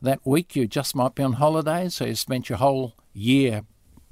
that 0.00 0.20
week 0.24 0.56
you 0.56 0.66
just 0.66 0.94
might 0.96 1.14
be 1.14 1.22
on 1.22 1.34
holiday, 1.34 1.88
so 1.88 2.04
you 2.04 2.14
spent 2.14 2.48
your 2.48 2.58
whole 2.58 2.94
year 3.12 3.62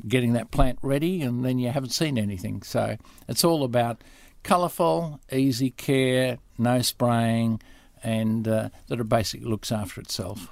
getting 0.07 0.33
that 0.33 0.51
plant 0.51 0.79
ready 0.83 1.21
and 1.23 1.45
then 1.45 1.59
you 1.59 1.71
haven't 1.71 1.91
seen 1.91 2.17
anything. 2.17 2.63
So 2.63 2.97
it's 3.29 3.45
all 3.45 3.65
about 3.65 4.03
colourful, 4.43 5.21
easy 5.33 5.71
care, 5.71 6.39
no 6.57 6.83
spraying, 6.83 7.61
and 8.03 8.47
uh, 8.49 8.71
that 8.89 9.01
it 9.01 9.09
basically 9.09 9.47
looks 9.47 9.71
after 9.71 10.01
itself. 10.01 10.49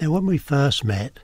Now, 0.00 0.12
when 0.12 0.26
we 0.26 0.38
first 0.38 0.84
met, 0.84 1.20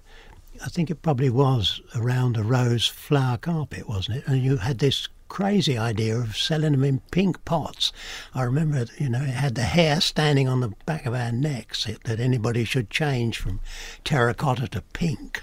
I 0.61 0.69
think 0.69 0.91
it 0.91 1.03
probably 1.03 1.31
was 1.31 1.81
around 1.95 2.37
a 2.37 2.43
rose 2.43 2.87
flower 2.87 3.37
carpet, 3.37 3.89
wasn't 3.89 4.19
it? 4.19 4.25
And 4.27 4.43
you 4.43 4.59
had 4.59 4.79
this 4.79 5.09
crazy 5.29 5.79
idea 5.79 6.19
of 6.19 6.37
selling 6.37 6.73
them 6.73 6.85
in 6.85 7.01
pink 7.11 7.43
pots. 7.47 7.91
I 8.35 8.43
remember, 8.43 8.85
you 8.99 9.09
know, 9.09 9.23
it 9.23 9.31
had 9.31 9.55
the 9.55 9.63
hair 9.63 10.01
standing 10.03 10.47
on 10.47 10.61
the 10.61 10.75
back 10.85 11.07
of 11.07 11.15
our 11.15 11.33
necks 11.33 11.89
that 12.05 12.21
anybody 12.21 12.65
should 12.65 12.91
change 12.91 13.39
from 13.39 13.61
terracotta 14.05 14.69
to 14.69 14.83
pink. 14.93 15.43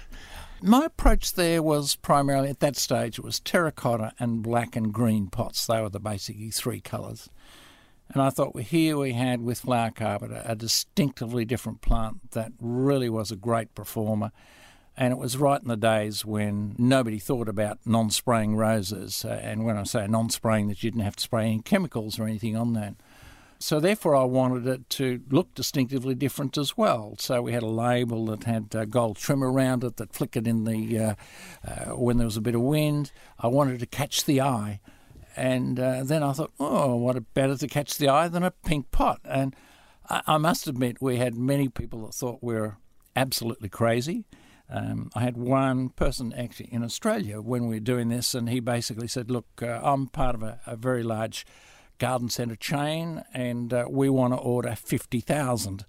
My 0.62 0.84
approach 0.84 1.32
there 1.34 1.62
was 1.62 1.96
primarily 1.96 2.50
at 2.50 2.60
that 2.60 2.76
stage 2.76 3.18
it 3.18 3.24
was 3.24 3.40
terracotta 3.40 4.12
and 4.18 4.42
black 4.42 4.76
and 4.76 4.92
green 4.92 5.26
pots. 5.26 5.66
They 5.66 5.80
were 5.80 5.88
the 5.88 5.98
basically 5.98 6.50
three 6.50 6.80
colours. 6.80 7.28
And 8.10 8.22
I 8.22 8.30
thought 8.30 8.54
well, 8.54 8.62
here 8.62 8.98
we 8.98 9.14
had 9.14 9.40
with 9.40 9.60
flower 9.60 9.90
carpet 9.90 10.30
a, 10.30 10.52
a 10.52 10.54
distinctively 10.54 11.44
different 11.44 11.80
plant 11.80 12.30
that 12.32 12.52
really 12.60 13.08
was 13.08 13.32
a 13.32 13.36
great 13.36 13.74
performer. 13.74 14.32
And 14.96 15.12
it 15.12 15.18
was 15.18 15.36
right 15.36 15.60
in 15.60 15.68
the 15.68 15.76
days 15.76 16.24
when 16.24 16.74
nobody 16.76 17.18
thought 17.18 17.48
about 17.48 17.78
non 17.86 18.10
spraying 18.10 18.56
roses. 18.56 19.24
Uh, 19.24 19.40
and 19.42 19.64
when 19.64 19.78
I 19.78 19.84
say 19.84 20.06
non 20.06 20.30
spraying, 20.30 20.68
that 20.68 20.82
you 20.82 20.90
didn't 20.90 21.04
have 21.04 21.16
to 21.16 21.22
spray 21.22 21.46
any 21.46 21.60
chemicals 21.60 22.18
or 22.18 22.24
anything 22.24 22.56
on 22.56 22.74
that. 22.74 22.94
So 23.62 23.78
therefore, 23.78 24.16
I 24.16 24.24
wanted 24.24 24.66
it 24.66 24.88
to 24.90 25.20
look 25.28 25.54
distinctively 25.54 26.14
different 26.14 26.56
as 26.56 26.78
well. 26.78 27.14
So 27.18 27.42
we 27.42 27.52
had 27.52 27.62
a 27.62 27.68
label 27.68 28.24
that 28.26 28.44
had 28.44 28.74
uh, 28.74 28.86
gold 28.86 29.18
trim 29.18 29.44
around 29.44 29.84
it 29.84 29.98
that 29.98 30.14
flickered 30.14 30.46
in 30.46 30.64
the 30.64 30.98
uh, 30.98 31.14
uh, 31.66 31.94
when 31.94 32.16
there 32.16 32.24
was 32.24 32.38
a 32.38 32.40
bit 32.40 32.54
of 32.54 32.62
wind. 32.62 33.12
I 33.38 33.48
wanted 33.48 33.80
to 33.80 33.86
catch 33.86 34.24
the 34.24 34.40
eye, 34.40 34.80
and 35.36 35.78
uh, 35.78 36.04
then 36.04 36.22
I 36.22 36.32
thought, 36.32 36.52
oh, 36.58 36.96
what 36.96 37.22
better 37.34 37.54
to 37.54 37.68
catch 37.68 37.98
the 37.98 38.08
eye 38.08 38.28
than 38.28 38.42
a 38.42 38.50
pink 38.50 38.90
pot? 38.92 39.20
And 39.26 39.54
I, 40.08 40.22
I 40.26 40.38
must 40.38 40.66
admit, 40.66 41.02
we 41.02 41.18
had 41.18 41.34
many 41.34 41.68
people 41.68 42.06
that 42.06 42.14
thought 42.14 42.38
we 42.40 42.54
were 42.54 42.78
absolutely 43.14 43.68
crazy. 43.68 44.24
Um, 44.70 45.10
I 45.14 45.20
had 45.20 45.36
one 45.36 45.88
person 45.90 46.32
actually 46.32 46.68
in 46.72 46.84
Australia 46.84 47.40
when 47.40 47.66
we 47.66 47.76
were 47.76 47.80
doing 47.80 48.08
this, 48.08 48.34
and 48.34 48.48
he 48.48 48.60
basically 48.60 49.08
said, 49.08 49.30
"Look, 49.30 49.46
uh, 49.62 49.80
I'm 49.82 50.06
part 50.06 50.34
of 50.34 50.42
a, 50.42 50.60
a 50.66 50.76
very 50.76 51.02
large." 51.02 51.44
garden 51.98 52.30
centre 52.30 52.56
chain, 52.56 53.22
and 53.34 53.72
uh, 53.74 53.84
we 53.88 54.08
want 54.08 54.32
to 54.32 54.38
order 54.38 54.74
50,000, 54.74 55.84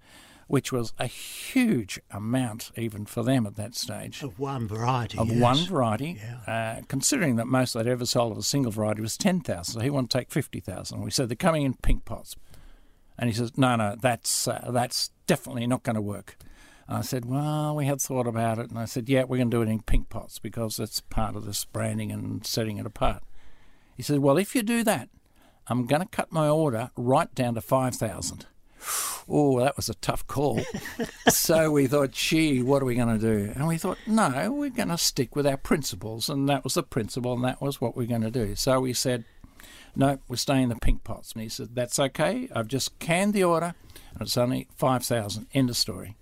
which 0.48 0.70
was 0.72 0.92
a 1.00 1.08
huge 1.08 2.02
amount 2.12 2.70
even 2.76 3.06
for 3.06 3.24
them 3.24 3.48
at 3.48 3.56
that 3.56 3.74
stage. 3.76 4.22
Of 4.22 4.38
one 4.38 4.68
variety. 4.68 5.18
Of 5.18 5.30
yes. 5.30 5.42
one 5.42 5.66
variety, 5.66 6.20
Yeah. 6.22 6.78
uh, 6.80 6.82
considering 6.90 7.38
that 7.38 7.48
most 7.48 7.74
they'd 7.74 7.88
ever 7.88 8.06
sold 8.06 8.34
of 8.34 8.38
a 8.38 8.44
single 8.44 8.74
variety 8.74 9.02
was 9.02 9.18
10,000. 9.18 9.64
So 9.74 9.80
he 9.80 9.90
wanted 9.90 10.10
to 10.12 10.18
take 10.18 10.32
50,000. 10.32 11.02
We 11.02 11.12
said, 11.12 11.30
they're 11.30 11.36
coming 11.38 11.64
in 11.64 11.76
pink 11.76 12.04
pots. 12.04 12.36
And 13.18 13.30
he 13.30 13.36
says, 13.36 13.58
no, 13.58 13.78
no, 13.78 13.96
that's, 14.00 14.50
uh, 14.50 14.70
that's 14.72 15.12
definitely 15.28 15.66
not 15.66 15.84
going 15.84 15.96
to 15.96 16.02
work. 16.02 16.36
I 16.92 17.02
said, 17.02 17.26
well, 17.26 17.76
we 17.76 17.86
had 17.86 18.02
thought 18.02 18.28
about 18.28 18.60
it. 18.60 18.70
And 18.70 18.78
I 18.78 18.86
said, 18.86 19.08
yeah, 19.08 19.24
we're 19.24 19.38
going 19.38 19.50
to 19.50 19.58
do 19.58 19.62
it 19.62 19.70
in 19.70 19.82
pink 19.82 20.10
pots 20.10 20.40
because 20.40 20.78
that's 20.78 21.00
part 21.00 21.36
of 21.36 21.46
this 21.46 21.64
branding 21.64 22.12
and 22.12 22.46
setting 22.46 22.78
it 22.78 22.86
apart. 22.86 23.24
He 23.96 24.04
said, 24.04 24.20
well, 24.20 24.38
if 24.38 24.56
you 24.56 24.64
do 24.64 24.84
that, 24.84 25.10
I'm 25.68 25.86
going 25.86 26.02
to 26.02 26.08
cut 26.08 26.32
my 26.32 26.50
order 26.50 26.92
right 26.98 27.34
down 27.34 27.56
to 27.56 27.62
5,000. 27.62 28.46
Oh, 29.34 29.60
that 29.60 29.78
was 29.78 29.88
a 29.88 29.94
tough 29.94 30.26
call. 30.28 30.60
so 31.30 31.72
we 31.72 31.88
thought, 31.88 32.12
gee, 32.12 32.62
what 32.62 32.82
are 32.82 32.86
we 32.86 32.96
going 32.96 33.20
to 33.20 33.20
do? 33.20 33.54
And 33.56 33.68
we 33.68 33.78
thought, 33.78 34.00
no, 34.06 34.52
we're 34.52 34.72
going 34.72 34.90
to 34.90 34.98
stick 34.98 35.36
with 35.36 35.46
our 35.46 35.56
principles. 35.56 36.28
And 36.28 36.50
that 36.50 36.64
was 36.66 36.74
the 36.74 36.84
principle, 36.84 37.34
and 37.34 37.44
that 37.46 37.62
was 37.62 37.80
what 37.80 37.96
we're 37.96 38.08
going 38.08 38.24
to 38.24 38.32
do. 38.32 38.56
So 38.56 38.82
we 38.82 38.92
said, 38.92 39.24
no, 39.96 40.18
we're 40.28 40.38
staying 40.38 40.64
in 40.64 40.70
the 40.70 40.76
pink 40.76 41.04
pots. 41.04 41.32
And 41.34 41.44
he 41.44 41.50
said, 41.50 41.76
that's 41.76 42.00
okay. 42.00 42.50
I've 42.54 42.68
just 42.68 42.98
canned 43.00 43.34
the 43.34 43.44
order, 43.44 43.76
and 44.14 44.22
it's 44.24 44.38
only 44.38 44.68
5,000. 44.76 45.48
End 45.54 45.70
of 45.70 45.78
story. 45.78 46.18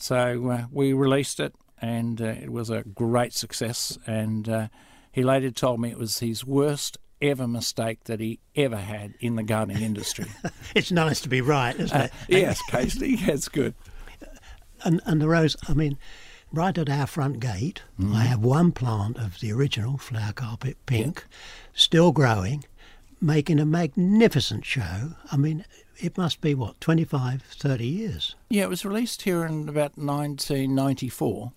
So 0.00 0.48
uh, 0.50 0.64
we 0.72 0.92
released 0.92 1.38
it, 1.40 1.54
and 1.80 2.20
uh, 2.20 2.24
it 2.24 2.50
was 2.50 2.70
a 2.70 2.82
great 2.82 3.32
success. 3.34 3.98
And 4.06 4.48
uh, 4.48 4.68
he 5.12 5.22
later 5.22 5.50
told 5.50 5.78
me 5.80 5.90
it 5.90 5.98
was 5.98 6.18
his 6.18 6.44
worst 6.44 6.98
ever 7.22 7.46
mistake 7.46 8.04
that 8.04 8.18
he 8.18 8.40
ever 8.56 8.78
had 8.78 9.12
in 9.20 9.36
the 9.36 9.42
gardening 9.42 9.82
industry. 9.82 10.26
It's 10.74 10.90
nice 10.90 11.20
to 11.22 11.28
be 11.28 11.40
right, 11.42 11.78
isn't 11.78 11.96
Uh, 11.96 12.04
it? 12.04 12.12
yes, 12.28 12.60
Casey, 12.70 13.16
that's 13.26 13.48
good. 13.48 13.74
And, 14.84 15.00
and 15.04 15.20
the 15.20 15.28
rose, 15.28 15.56
I 15.68 15.74
mean, 15.74 15.98
right 16.50 16.76
at 16.78 16.88
our 16.88 17.06
front 17.06 17.38
gate, 17.40 17.82
Mm-hmm. 18.00 18.14
I 18.14 18.24
have 18.24 18.40
one 18.40 18.72
plant 18.72 19.18
of 19.18 19.38
the 19.40 19.52
original 19.52 19.98
flower 19.98 20.32
carpet 20.32 20.78
pink, 20.86 21.26
still 21.74 22.12
growing, 22.12 22.64
making 23.20 23.58
a 23.60 23.66
magnificent 23.66 24.64
show. 24.64 25.12
I 25.30 25.36
mean, 25.36 25.66
it 26.02 26.16
must 26.18 26.40
be 26.40 26.54
what, 26.54 26.80
25, 26.80 27.42
30 27.42 27.86
years? 27.86 28.34
Yeah, 28.48 28.64
it 28.64 28.68
was 28.68 28.84
released 28.84 29.22
here 29.22 29.44
in 29.44 29.68
about 29.68 29.96
1994. 29.96 31.52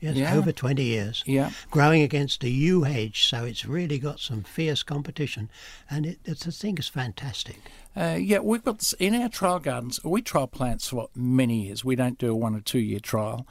Yes, 0.00 0.16
Yeah. 0.16 0.34
over 0.34 0.50
20 0.50 0.82
years. 0.82 1.22
Yeah. 1.26 1.50
Growing 1.70 2.00
against 2.00 2.42
a 2.42 2.48
yew 2.48 2.84
hedge, 2.84 3.26
so 3.26 3.44
it's 3.44 3.66
really 3.66 3.98
got 3.98 4.18
some 4.18 4.42
fierce 4.42 4.82
competition. 4.82 5.50
And 5.90 6.06
it, 6.06 6.18
it's, 6.24 6.46
I 6.46 6.50
think 6.50 6.78
it's 6.78 6.88
fantastic. 6.88 7.58
Uh, 7.94 8.16
yeah, 8.18 8.38
we've 8.38 8.64
got 8.64 8.78
this- 8.78 8.94
in 8.94 9.14
our 9.14 9.28
trial 9.28 9.58
gardens. 9.58 10.02
We 10.02 10.22
trial 10.22 10.46
plants 10.46 10.88
for 10.88 11.08
many 11.14 11.66
years. 11.66 11.84
We 11.84 11.96
don't 11.96 12.16
do 12.16 12.30
a 12.30 12.34
one 12.34 12.54
or 12.54 12.60
two 12.60 12.78
year 12.78 13.00
trial. 13.00 13.46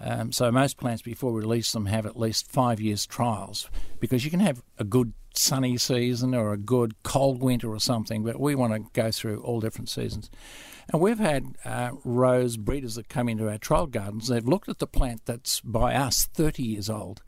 Um, 0.00 0.32
so 0.32 0.50
most 0.50 0.76
plants, 0.78 1.02
before 1.02 1.32
we 1.32 1.40
release 1.40 1.70
them, 1.70 1.86
have 1.86 2.04
at 2.04 2.18
least 2.18 2.50
five 2.50 2.80
years 2.80 3.06
trials 3.06 3.70
because 4.00 4.24
you 4.24 4.32
can 4.32 4.40
have 4.40 4.60
a 4.78 4.82
good 4.84 5.12
sunny 5.34 5.76
season 5.76 6.34
or 6.34 6.52
a 6.52 6.58
good 6.58 7.02
cold 7.02 7.42
winter 7.42 7.70
or 7.70 7.80
something, 7.80 8.22
but 8.22 8.40
we 8.40 8.54
want 8.54 8.72
to 8.74 8.90
go 8.92 9.10
through 9.10 9.40
all 9.42 9.60
different 9.60 9.88
seasons. 9.88 10.30
And 10.92 11.00
we've 11.00 11.18
had 11.18 11.56
uh, 11.64 11.90
rose 12.04 12.56
breeders 12.56 12.96
that 12.96 13.08
come 13.08 13.28
into 13.28 13.48
our 13.48 13.58
trial 13.58 13.86
gardens. 13.86 14.28
They've 14.28 14.46
looked 14.46 14.68
at 14.68 14.78
the 14.78 14.86
plant 14.86 15.22
that's 15.26 15.60
by 15.60 15.94
us 15.94 16.26
30 16.34 16.62
years 16.62 16.90
old, 16.90 17.22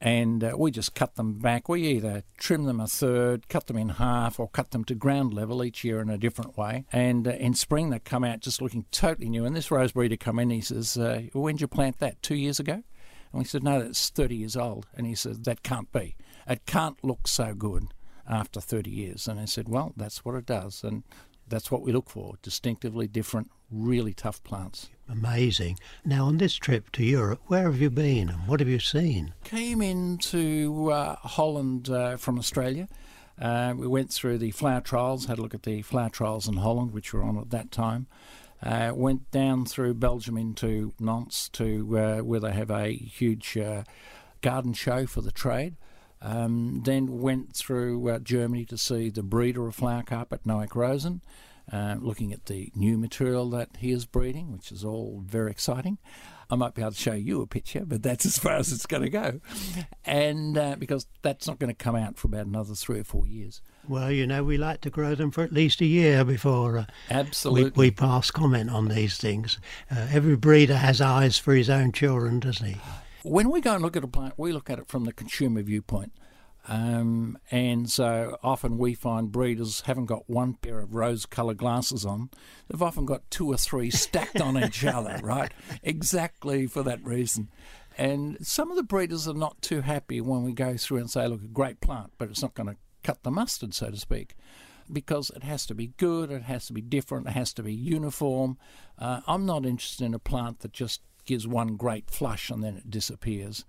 and 0.00 0.42
uh, 0.44 0.54
we 0.58 0.70
just 0.70 0.94
cut 0.94 1.14
them 1.16 1.38
back. 1.38 1.68
We 1.68 1.86
either 1.88 2.22
trim 2.38 2.64
them 2.64 2.80
a 2.80 2.86
third, 2.86 3.48
cut 3.48 3.66
them 3.66 3.76
in 3.76 3.90
half, 3.90 4.38
or 4.38 4.48
cut 4.48 4.70
them 4.70 4.84
to 4.84 4.94
ground 4.94 5.32
level 5.32 5.64
each 5.64 5.84
year 5.84 6.00
in 6.00 6.10
a 6.10 6.18
different 6.18 6.56
way. 6.56 6.84
And 6.92 7.26
uh, 7.26 7.32
in 7.32 7.54
spring, 7.54 7.90
they 7.90 7.98
come 7.98 8.24
out 8.24 8.40
just 8.40 8.60
looking 8.60 8.84
totally 8.90 9.28
new. 9.28 9.44
And 9.44 9.56
this 9.56 9.70
rose 9.70 9.92
breeder 9.92 10.16
come 10.16 10.38
in, 10.38 10.50
he 10.50 10.60
says, 10.60 10.98
uh, 10.98 11.22
"When 11.32 11.56
did 11.56 11.62
you 11.62 11.68
plant 11.68 11.98
that? 11.98 12.22
Two 12.22 12.36
years 12.36 12.60
ago?" 12.60 12.74
And 13.32 13.38
we 13.38 13.44
said, 13.44 13.62
"No, 13.62 13.80
that's 13.80 14.10
30 14.10 14.36
years 14.36 14.56
old." 14.56 14.86
And 14.94 15.06
he 15.06 15.14
said, 15.14 15.44
"That 15.44 15.62
can't 15.62 15.90
be. 15.92 16.16
It 16.46 16.66
can't 16.66 17.02
look 17.02 17.28
so 17.28 17.54
good." 17.54 17.88
After 18.28 18.60
30 18.60 18.90
years, 18.90 19.28
and 19.28 19.38
I 19.38 19.44
said, 19.44 19.68
Well, 19.68 19.92
that's 19.96 20.24
what 20.24 20.34
it 20.34 20.46
does, 20.46 20.82
and 20.82 21.04
that's 21.48 21.70
what 21.70 21.82
we 21.82 21.92
look 21.92 22.10
for 22.10 22.34
distinctively 22.42 23.06
different, 23.06 23.50
really 23.70 24.12
tough 24.12 24.42
plants. 24.42 24.90
Amazing. 25.08 25.78
Now, 26.04 26.24
on 26.24 26.38
this 26.38 26.54
trip 26.54 26.90
to 26.92 27.04
Europe, 27.04 27.40
where 27.46 27.64
have 27.70 27.80
you 27.80 27.90
been 27.90 28.28
and 28.28 28.48
what 28.48 28.60
have 28.60 28.68
you 28.68 28.80
seen? 28.80 29.34
Came 29.44 29.80
into 29.80 30.90
uh, 30.90 31.16
Holland 31.16 31.88
uh, 31.88 32.16
from 32.16 32.38
Australia. 32.38 32.88
Uh, 33.40 33.74
we 33.76 33.86
went 33.86 34.12
through 34.12 34.38
the 34.38 34.50
flower 34.50 34.80
trials, 34.80 35.26
had 35.26 35.38
a 35.38 35.42
look 35.42 35.54
at 35.54 35.62
the 35.62 35.82
flower 35.82 36.08
trials 36.08 36.48
in 36.48 36.56
Holland, 36.56 36.92
which 36.92 37.12
were 37.12 37.22
on 37.22 37.38
at 37.38 37.50
that 37.50 37.70
time. 37.70 38.06
Uh, 38.62 38.90
went 38.94 39.30
down 39.30 39.66
through 39.66 39.94
Belgium 39.94 40.36
into 40.36 40.92
Nantes 40.98 41.48
to 41.50 41.98
uh, 41.98 42.18
where 42.18 42.40
they 42.40 42.52
have 42.52 42.70
a 42.70 42.88
huge 42.92 43.56
uh, 43.56 43.84
garden 44.40 44.72
show 44.72 45.06
for 45.06 45.20
the 45.20 45.30
trade. 45.30 45.76
Um, 46.22 46.82
then 46.84 47.20
went 47.20 47.54
through 47.54 48.08
uh, 48.08 48.18
Germany 48.18 48.64
to 48.66 48.78
see 48.78 49.10
the 49.10 49.22
breeder 49.22 49.66
of 49.68 49.74
flower 49.74 50.02
carpet, 50.02 50.44
Noack 50.44 50.74
Rosen, 50.74 51.20
uh, 51.70 51.96
looking 51.98 52.32
at 52.32 52.46
the 52.46 52.72
new 52.74 52.96
material 52.96 53.50
that 53.50 53.70
he 53.78 53.92
is 53.92 54.06
breeding, 54.06 54.52
which 54.52 54.72
is 54.72 54.84
all 54.84 55.22
very 55.26 55.50
exciting. 55.50 55.98
I 56.48 56.54
might 56.54 56.74
be 56.74 56.82
able 56.82 56.92
to 56.92 56.96
show 56.96 57.12
you 57.12 57.42
a 57.42 57.46
picture, 57.46 57.84
but 57.84 58.04
that's 58.04 58.24
as 58.24 58.38
far 58.38 58.52
as 58.52 58.72
it's 58.72 58.86
going 58.86 59.02
to 59.02 59.10
go. 59.10 59.40
And 60.04 60.56
uh, 60.56 60.76
because 60.78 61.08
that's 61.22 61.48
not 61.48 61.58
going 61.58 61.74
to 61.74 61.74
come 61.74 61.96
out 61.96 62.16
for 62.16 62.28
about 62.28 62.46
another 62.46 62.74
three 62.74 63.00
or 63.00 63.04
four 63.04 63.26
years. 63.26 63.60
Well, 63.88 64.12
you 64.12 64.26
know, 64.26 64.44
we 64.44 64.56
like 64.56 64.80
to 64.82 64.90
grow 64.90 65.16
them 65.16 65.32
for 65.32 65.42
at 65.42 65.52
least 65.52 65.80
a 65.80 65.86
year 65.86 66.24
before 66.24 66.78
uh, 66.78 66.84
Absolutely. 67.10 67.70
we, 67.70 67.86
we 67.86 67.90
pass 67.90 68.30
comment 68.30 68.70
on 68.70 68.88
these 68.88 69.16
things. 69.18 69.58
Uh, 69.90 70.06
every 70.12 70.36
breeder 70.36 70.76
has 70.76 71.00
eyes 71.00 71.36
for 71.36 71.54
his 71.54 71.68
own 71.68 71.90
children, 71.90 72.38
doesn't 72.38 72.66
he? 72.66 72.76
When 73.26 73.50
we 73.50 73.60
go 73.60 73.74
and 73.74 73.82
look 73.82 73.96
at 73.96 74.04
a 74.04 74.08
plant, 74.08 74.34
we 74.36 74.52
look 74.52 74.70
at 74.70 74.78
it 74.78 74.88
from 74.88 75.04
the 75.04 75.12
consumer 75.12 75.62
viewpoint. 75.62 76.12
Um, 76.68 77.38
and 77.50 77.88
so 77.90 78.38
often 78.42 78.76
we 78.76 78.94
find 78.94 79.30
breeders 79.30 79.82
haven't 79.82 80.06
got 80.06 80.28
one 80.28 80.54
pair 80.54 80.80
of 80.80 80.94
rose 80.94 81.26
coloured 81.26 81.58
glasses 81.58 82.04
on. 82.04 82.30
They've 82.68 82.82
often 82.82 83.04
got 83.04 83.28
two 83.30 83.48
or 83.48 83.56
three 83.56 83.90
stacked 83.90 84.40
on 84.40 84.62
each 84.62 84.84
other, 84.84 85.20
right? 85.22 85.52
Exactly 85.82 86.66
for 86.66 86.82
that 86.82 87.04
reason. 87.04 87.50
And 87.98 88.36
some 88.46 88.70
of 88.70 88.76
the 88.76 88.82
breeders 88.82 89.26
are 89.26 89.34
not 89.34 89.62
too 89.62 89.80
happy 89.80 90.20
when 90.20 90.42
we 90.42 90.52
go 90.52 90.76
through 90.76 90.98
and 90.98 91.10
say, 91.10 91.26
look, 91.26 91.42
a 91.42 91.48
great 91.48 91.80
plant, 91.80 92.12
but 92.18 92.28
it's 92.28 92.42
not 92.42 92.54
going 92.54 92.68
to 92.68 92.76
cut 93.02 93.22
the 93.22 93.30
mustard, 93.30 93.74
so 93.74 93.90
to 93.90 93.96
speak, 93.96 94.34
because 94.92 95.30
it 95.30 95.44
has 95.44 95.66
to 95.66 95.74
be 95.74 95.92
good, 95.96 96.30
it 96.30 96.42
has 96.42 96.66
to 96.66 96.72
be 96.72 96.82
different, 96.82 97.28
it 97.28 97.32
has 97.32 97.52
to 97.54 97.62
be 97.62 97.72
uniform. 97.72 98.58
Uh, 98.98 99.20
I'm 99.26 99.46
not 99.46 99.64
interested 99.64 100.04
in 100.04 100.14
a 100.14 100.18
plant 100.18 100.60
that 100.60 100.72
just 100.72 101.00
gives 101.26 101.46
one 101.46 101.76
great 101.76 102.10
flush 102.10 102.50
and 102.50 102.62
then 102.62 102.76
it 102.76 102.90
disappears. 102.90 103.64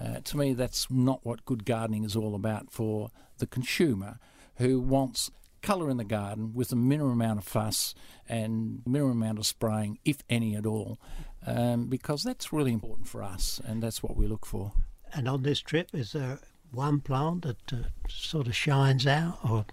Uh, 0.00 0.20
to 0.24 0.36
me, 0.36 0.54
that's 0.54 0.90
not 0.90 1.20
what 1.22 1.44
good 1.44 1.64
gardening 1.64 2.04
is 2.04 2.16
all 2.16 2.34
about 2.34 2.70
for 2.70 3.10
the 3.38 3.46
consumer 3.46 4.18
who 4.56 4.80
wants 4.80 5.30
colour 5.60 5.90
in 5.90 5.96
the 5.96 6.04
garden 6.04 6.52
with 6.54 6.72
a 6.72 6.76
minimum 6.76 7.12
amount 7.12 7.38
of 7.38 7.44
fuss 7.44 7.94
and 8.28 8.82
minimum 8.86 9.22
amount 9.22 9.38
of 9.38 9.46
spraying, 9.46 9.98
if 10.04 10.22
any 10.28 10.56
at 10.56 10.66
all, 10.66 10.98
um, 11.46 11.86
because 11.86 12.22
that's 12.22 12.52
really 12.52 12.72
important 12.72 13.06
for 13.06 13.22
us 13.22 13.60
and 13.64 13.82
that's 13.82 14.02
what 14.02 14.16
we 14.16 14.26
look 14.26 14.44
for. 14.44 14.72
And 15.14 15.28
on 15.28 15.42
this 15.42 15.60
trip, 15.60 15.90
is 15.92 16.12
there 16.12 16.38
one 16.72 17.00
plant 17.00 17.42
that 17.42 17.72
uh, 17.72 17.76
sort 18.08 18.46
of 18.46 18.56
shines 18.56 19.06
out, 19.06 19.38
or 19.44 19.66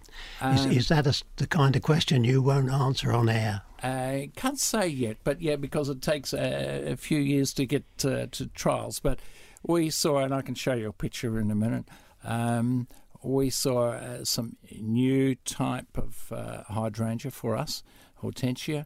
is, 0.53 0.65
Um, 0.65 0.71
is 0.71 0.87
that 0.89 1.07
a, 1.07 1.23
the 1.37 1.47
kind 1.47 1.75
of 1.75 1.81
question 1.81 2.23
you 2.23 2.41
won't 2.41 2.69
answer 2.69 3.11
on 3.13 3.29
air? 3.29 3.61
I 3.81 4.31
can't 4.35 4.59
say 4.59 4.87
yet, 4.87 5.17
but 5.23 5.41
yeah, 5.41 5.55
because 5.55 5.89
it 5.89 6.01
takes 6.01 6.33
a, 6.33 6.91
a 6.91 6.95
few 6.97 7.19
years 7.19 7.53
to 7.53 7.65
get 7.65 7.85
uh, 8.03 8.27
to 8.31 8.47
trials. 8.47 8.99
But 8.99 9.19
we 9.63 9.89
saw, 9.89 10.19
and 10.19 10.33
I 10.33 10.41
can 10.41 10.55
show 10.55 10.73
you 10.73 10.89
a 10.89 10.93
picture 10.93 11.39
in 11.39 11.49
a 11.51 11.55
minute. 11.55 11.85
Um, 12.23 12.87
we 13.21 13.49
saw 13.49 13.91
uh, 13.91 14.25
some 14.25 14.57
new 14.71 15.35
type 15.35 15.97
of 15.97 16.31
uh, 16.31 16.63
hydrangea 16.63 17.31
for 17.31 17.55
us, 17.55 17.83
hortensia. 18.21 18.85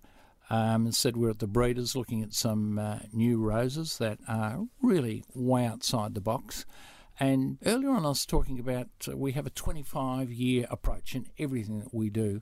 Um, 0.49 0.86
and 0.86 0.95
said 0.95 1.15
we're 1.15 1.32
at 1.32 1.39
the 1.39 1.47
breeders 1.47 1.95
looking 1.95 2.21
at 2.21 2.34
some 2.34 2.77
uh, 2.77 2.99
new 3.13 3.38
roses 3.39 3.97
that 3.97 4.19
are 4.27 4.65
really 4.82 5.23
way 5.34 5.65
outside 5.65 6.13
the 6.13 6.21
box. 6.21 6.65
And 7.19 7.58
earlier 7.65 7.91
on, 7.91 8.06
I 8.06 8.10
was 8.10 8.25
talking 8.25 8.60
about 8.60 8.89
uh, 9.08 9.15
we 9.15 9.32
have 9.32 9.47
a 9.47 9.51
25 9.51 10.32
year 10.32 10.67
approach 10.69 11.15
in 11.15 11.27
everything 11.39 11.79
that 11.79 11.93
we 11.93 12.10
do. 12.10 12.41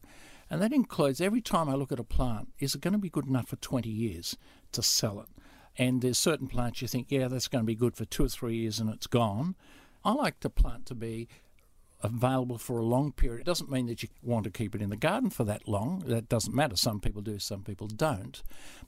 And 0.52 0.62
that 0.62 0.74
includes 0.74 1.22
every 1.22 1.40
time 1.40 1.70
I 1.70 1.76
look 1.76 1.94
at 1.94 2.00
a 2.00 2.04
plant, 2.04 2.50
is 2.60 2.76
it 2.76 2.82
going 2.82 2.92
to 2.92 3.00
be 3.00 3.10
good 3.10 3.26
enough 3.26 3.48
for 3.48 3.56
20 3.56 3.88
years 3.88 4.36
to 4.74 4.84
sell 4.84 5.22
it? 5.22 5.30
And 5.78 6.02
there's 6.02 6.18
certain 6.18 6.48
plants 6.48 6.82
you 6.82 6.90
think, 6.90 7.08
yeah, 7.10 7.30
that's 7.30 7.48
going 7.48 7.64
to 7.64 7.66
be 7.66 7.74
good 7.74 7.96
for 7.96 8.04
two 8.04 8.26
or 8.26 8.28
three 8.28 8.58
years 8.58 8.78
and 8.78 8.90
it's 8.90 9.08
gone. 9.08 9.56
I 10.04 10.12
like 10.12 10.42
the 10.42 10.50
plant 10.50 10.86
to 10.88 10.96
be 10.96 11.30
available 12.04 12.58
for 12.58 12.80
a 12.80 12.84
long 12.84 13.14
period. 13.14 13.40
It 13.40 13.46
doesn't 13.46 13.72
mean 13.72 13.86
that 13.86 14.04
you 14.04 14.10
want 14.22 14.44
to 14.44 14.52
keep 14.52 14.76
it 14.76 14.82
in 14.82 14.90
the 14.90 14.98
garden 14.98 15.30
for 15.30 15.46
that 15.46 15.70
long. 15.70 16.04
That 16.06 16.28
doesn't 16.28 16.54
matter. 16.54 16.76
Some 16.76 17.00
people 17.00 17.22
do, 17.22 17.40
some 17.40 17.64
people 17.64 17.88
don't. 17.88 18.44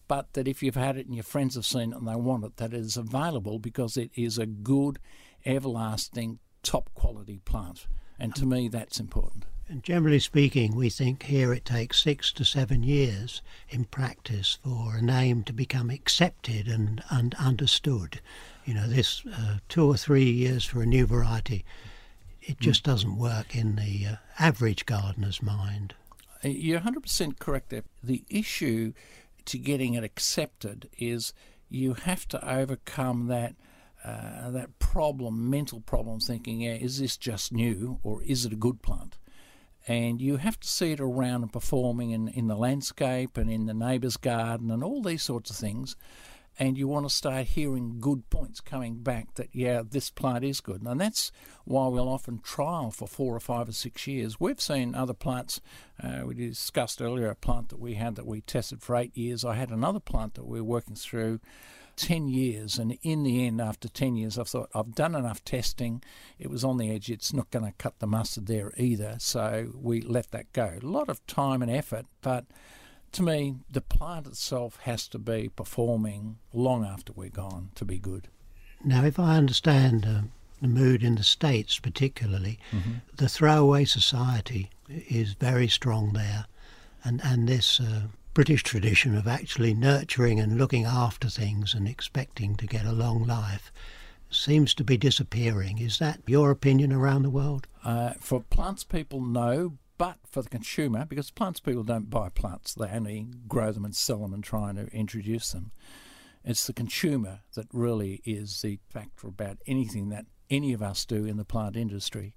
But 0.10 0.34
that 0.34 0.50
if 0.50 0.64
you've 0.64 0.76
had 0.76 0.98
it 0.98 1.06
and 1.06 1.16
your 1.16 1.24
friends 1.24 1.56
have 1.56 1.66
seen 1.66 1.94
it 1.94 1.98
and 1.98 2.06
they 2.06 2.16
want 2.16 2.44
it, 2.44 2.58
that 2.58 2.74
it 2.74 2.82
is 2.82 2.98
available 2.98 3.58
because 3.58 3.96
it 3.96 4.12
is 4.16 4.38
a 4.38 4.46
good, 4.46 5.00
everlasting, 5.46 6.40
top 6.62 6.90
quality 6.94 7.40
plant. 7.46 7.88
And 8.20 8.36
to 8.36 8.46
me, 8.46 8.68
that's 8.68 9.00
important. 9.00 9.46
And 9.70 9.82
generally 9.82 10.20
speaking, 10.20 10.76
we 10.76 10.90
think 10.90 11.24
here 11.24 11.54
it 11.54 11.66
takes 11.66 12.04
six 12.04 12.32
to 12.34 12.44
seven 12.44 12.84
years 12.84 13.42
in 13.70 13.86
practice 13.86 14.60
for 14.64 14.98
a 14.98 15.02
name 15.02 15.44
to 15.44 15.54
become 15.54 15.90
accepted 15.90 16.68
and, 16.68 17.02
and 17.10 17.34
understood. 17.36 18.20
You 18.66 18.74
know, 18.74 18.88
this 18.88 19.26
uh, 19.26 19.58
two 19.70 19.88
or 19.88 19.96
three 19.98 20.30
years 20.30 20.66
for 20.66 20.82
a 20.82 20.86
new 20.86 21.06
variety, 21.06 21.64
it 22.42 22.60
just 22.60 22.84
doesn't 22.84 23.18
work 23.18 23.56
in 23.56 23.78
the 23.78 24.06
uh, 24.06 24.16
average 24.38 24.86
gardener's 24.86 25.42
mind. 25.42 25.96
Uh, 26.44 26.50
You're 26.50 26.82
100% 26.82 27.40
correct 27.40 27.70
there. 27.70 27.84
The 28.04 28.26
issue 28.30 28.94
to 29.46 29.58
getting 29.58 29.94
it 29.94 30.04
accepted 30.04 30.90
is 30.98 31.34
you 31.70 31.94
have 31.94 32.28
to 32.30 32.48
overcome 32.50 33.28
that 33.28 33.56
uh, 34.04 34.52
that 34.52 34.78
problem, 34.80 35.50
mental 35.50 35.80
problem, 35.80 36.20
thinking, 36.20 36.60
yeah, 36.60 36.74
is 36.74 37.00
this 37.00 37.16
just 37.16 37.54
new 37.54 38.00
or 38.04 38.22
is 38.24 38.46
it 38.46 38.52
a 38.52 38.58
good 38.58 38.82
plant? 38.82 39.16
And 39.88 40.22
you 40.22 40.38
have 40.38 40.60
to 40.60 40.68
see 40.68 40.94
it 40.94 41.00
around 41.00 41.44
and 41.44 41.52
performing 41.52 42.12
in, 42.12 42.30
in 42.30 42.48
the 42.48 42.56
landscape 42.56 43.38
and 43.38 43.50
in 43.50 43.66
the 43.66 43.74
neighbour's 43.74 44.18
garden 44.18 44.72
and 44.72 44.84
all 44.84 45.02
these 45.02 45.24
sorts 45.24 45.50
of 45.50 45.58
things. 45.58 45.96
And 46.60 46.78
you 46.78 46.88
want 46.88 47.08
to 47.08 47.14
start 47.14 47.48
hearing 47.48 48.00
good 48.00 48.30
points 48.30 48.62
coming 48.62 48.98
back 48.98 49.34
that, 49.36 49.50
yeah, 49.54 49.82
this 49.88 50.12
plant 50.12 50.46
is 50.46 50.62
good. 50.62 50.84
And 50.84 51.02
that's 51.02 51.32
why 51.66 51.88
we'll 51.88 52.08
often 52.08 52.40
trial 52.40 52.92
for 52.92 53.08
four 53.08 53.36
or 53.36 53.40
five 53.40 53.68
or 53.68 53.74
six 53.74 54.06
years. 54.06 54.40
We've 54.40 54.62
seen 54.62 54.94
other 54.94 55.16
plants, 55.16 55.62
uh, 56.02 56.22
we 56.26 56.36
discussed 56.36 57.02
earlier 57.02 57.30
a 57.30 57.36
plant 57.36 57.70
that 57.70 57.80
we 57.80 57.96
had 57.96 58.16
that 58.16 58.28
we 58.28 58.42
tested 58.42 58.84
for 58.84 58.96
eight 58.96 59.18
years. 59.18 59.44
I 59.44 59.56
had 59.56 59.72
another 59.72 60.00
plant 60.00 60.36
that 60.36 60.46
we 60.46 60.62
were 60.62 60.68
working 60.68 60.96
through 60.96 61.40
10 61.96 62.28
years. 62.28 62.78
And 62.78 62.98
in 63.02 63.24
the 63.24 63.46
end, 63.46 63.62
after 63.62 63.88
10 63.88 64.16
years, 64.16 64.38
I 64.38 64.44
thought, 64.44 64.70
I've 64.74 64.96
done 64.96 65.16
enough 65.16 65.44
testing. 65.44 66.02
It 66.40 66.50
was 66.50 66.64
on 66.64 66.78
the 66.78 66.90
edge. 66.92 67.10
It's 67.10 67.34
not 67.34 67.52
going 67.52 67.66
to 67.66 67.72
cut 67.74 68.00
the 68.00 68.08
mustard 68.08 68.48
there 68.48 68.74
either. 68.78 69.16
So 69.20 69.72
we 69.76 70.02
let 70.02 70.32
that 70.32 70.52
go. 70.54 70.80
A 70.82 70.86
lot 70.86 71.10
of 71.10 71.26
time 71.28 71.62
and 71.62 71.72
effort, 71.72 72.06
but 72.22 72.46
to 73.14 73.24
me, 73.24 73.56
the 73.70 73.82
plant 73.82 74.28
itself 74.28 74.80
has 74.84 75.08
to 75.10 75.20
be 75.20 75.50
performing 75.56 76.38
long 76.52 76.84
after 76.84 77.14
we're 77.14 77.30
gone 77.30 77.70
to 77.76 77.86
be 77.86 78.00
good. 78.00 78.28
Now, 78.84 79.06
if 79.06 79.20
I 79.20 79.38
understand 79.38 80.06
uh, 80.06 80.22
the 80.62 80.68
mood 80.68 81.04
in 81.04 81.16
the 81.16 81.24
States, 81.24 81.80
particularly, 81.80 82.60
the 83.16 83.30
throwaway 83.30 83.86
society 83.86 84.72
is 84.90 85.34
very 85.34 85.68
strong 85.68 86.14
there, 86.14 86.46
and 87.04 87.22
and 87.24 87.48
this 87.48 87.80
uh, 87.80 88.08
British 88.34 88.64
tradition 88.64 89.16
of 89.16 89.28
actually 89.28 89.76
nurturing 89.76 90.40
and 90.40 90.58
looking 90.58 90.86
after 90.86 91.30
things 91.30 91.76
and 91.76 91.88
expecting 91.88 92.56
to 92.56 92.66
get 92.66 92.84
a 92.84 92.92
long 92.92 93.28
life 93.28 93.72
seems 94.32 94.74
to 94.74 94.84
be 94.84 94.98
disappearing. 94.98 95.78
Is 95.78 96.00
that 96.00 96.20
your 96.26 96.50
opinion 96.50 96.92
around 96.92 97.22
the 97.22 97.30
world? 97.30 97.68
Uh, 97.84 98.14
for 98.20 98.42
plants 98.42 98.84
people, 98.84 99.22
no, 99.22 99.78
but 100.00 100.18
for 100.26 100.42
the 100.42 100.50
consumer, 100.50 101.06
because 101.06 101.30
plants 101.30 101.60
people 101.60 101.84
don't 101.84 102.10
buy 102.10 102.30
plants, 102.30 102.74
they 102.74 102.88
only 102.88 103.28
grow 103.48 103.72
them 103.72 103.86
and 103.86 103.96
sell 103.96 104.18
them 104.18 104.34
and 104.34 104.44
try 104.44 104.72
and 104.72 104.90
introduce 104.90 105.52
them. 105.52 105.72
It's 106.44 106.66
the 106.66 106.74
consumer 106.74 107.42
that 107.54 107.68
really 107.72 108.22
is 108.26 108.64
the 108.64 108.80
factor 108.90 109.28
about 109.28 109.60
anything 109.68 110.10
that 110.10 110.26
any 110.50 110.74
of 110.74 110.82
us 110.82 111.06
do 111.06 111.24
in 111.26 111.38
the 111.38 111.46
plant 111.46 111.78
industry. 111.78 112.34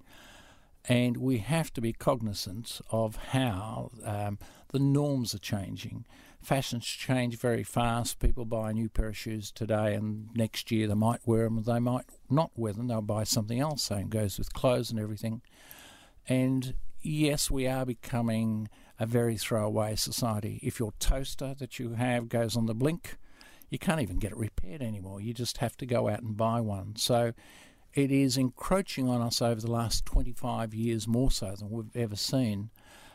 And 0.89 1.17
we 1.17 1.39
have 1.39 1.73
to 1.75 1.81
be 1.81 1.93
cognizant 1.93 2.81
of 2.91 3.17
how 3.17 3.91
um, 4.05 4.39
the 4.69 4.79
norms 4.79 5.35
are 5.35 5.39
changing. 5.39 6.05
Fashions 6.41 6.85
change 6.85 7.39
very 7.39 7.65
fast. 7.65 8.21
People 8.21 8.45
buy 8.45 8.71
a 8.71 8.75
new 8.75 8.89
pair 8.89 9.09
of 9.09 9.17
shoes 9.17 9.51
today, 9.51 9.95
and 9.95 10.29
next 10.35 10.71
year 10.71 10.87
they 10.87 10.95
might 10.95 11.27
wear 11.27 11.45
them, 11.45 11.63
they 11.65 11.81
might 11.81 12.05
not 12.31 12.53
wear 12.55 12.73
them. 12.73 12.87
They'll 12.87 13.03
buy 13.03 13.25
something 13.25 13.59
else. 13.59 13.83
Same 13.83 14.09
goes 14.09 14.39
with 14.39 14.53
clothes 14.53 14.91
and 14.91 15.01
everything. 15.01 15.43
And 16.29 16.75
yes, 17.03 17.51
we 17.51 17.67
are 17.67 17.85
becoming 17.85 18.69
a 18.99 19.07
very 19.07 19.37
throwaway 19.37 19.97
society. 19.97 20.61
If 20.63 20.79
your 20.79 20.93
toaster 21.01 21.55
that 21.59 21.79
you 21.81 21.95
have 21.95 22.29
goes 22.29 22.57
on 22.57 22.67
the 22.67 22.75
blink, 22.75 23.17
you 23.69 23.79
can't 23.79 24.01
even 24.01 24.19
get 24.19 24.33
it 24.33 24.39
repaired 24.39 24.83
anymore. 24.83 25.21
You 25.21 25.35
just 25.35 25.59
have 25.59 25.77
to 25.79 25.87
go 25.87 26.09
out 26.09 26.23
and 26.23 26.37
buy 26.37 26.61
one. 26.61 26.95
So 26.97 27.33
it 27.97 28.13
is 28.13 28.37
encroaching 28.37 29.09
on 29.09 29.23
us 29.23 29.41
over 29.41 29.59
the 29.59 29.71
last 29.71 30.05
25 30.05 30.75
years 30.75 31.09
more 31.09 31.31
so 31.31 31.55
than 31.59 31.71
we've 31.71 31.97
ever 31.97 32.15
seen. 32.15 32.69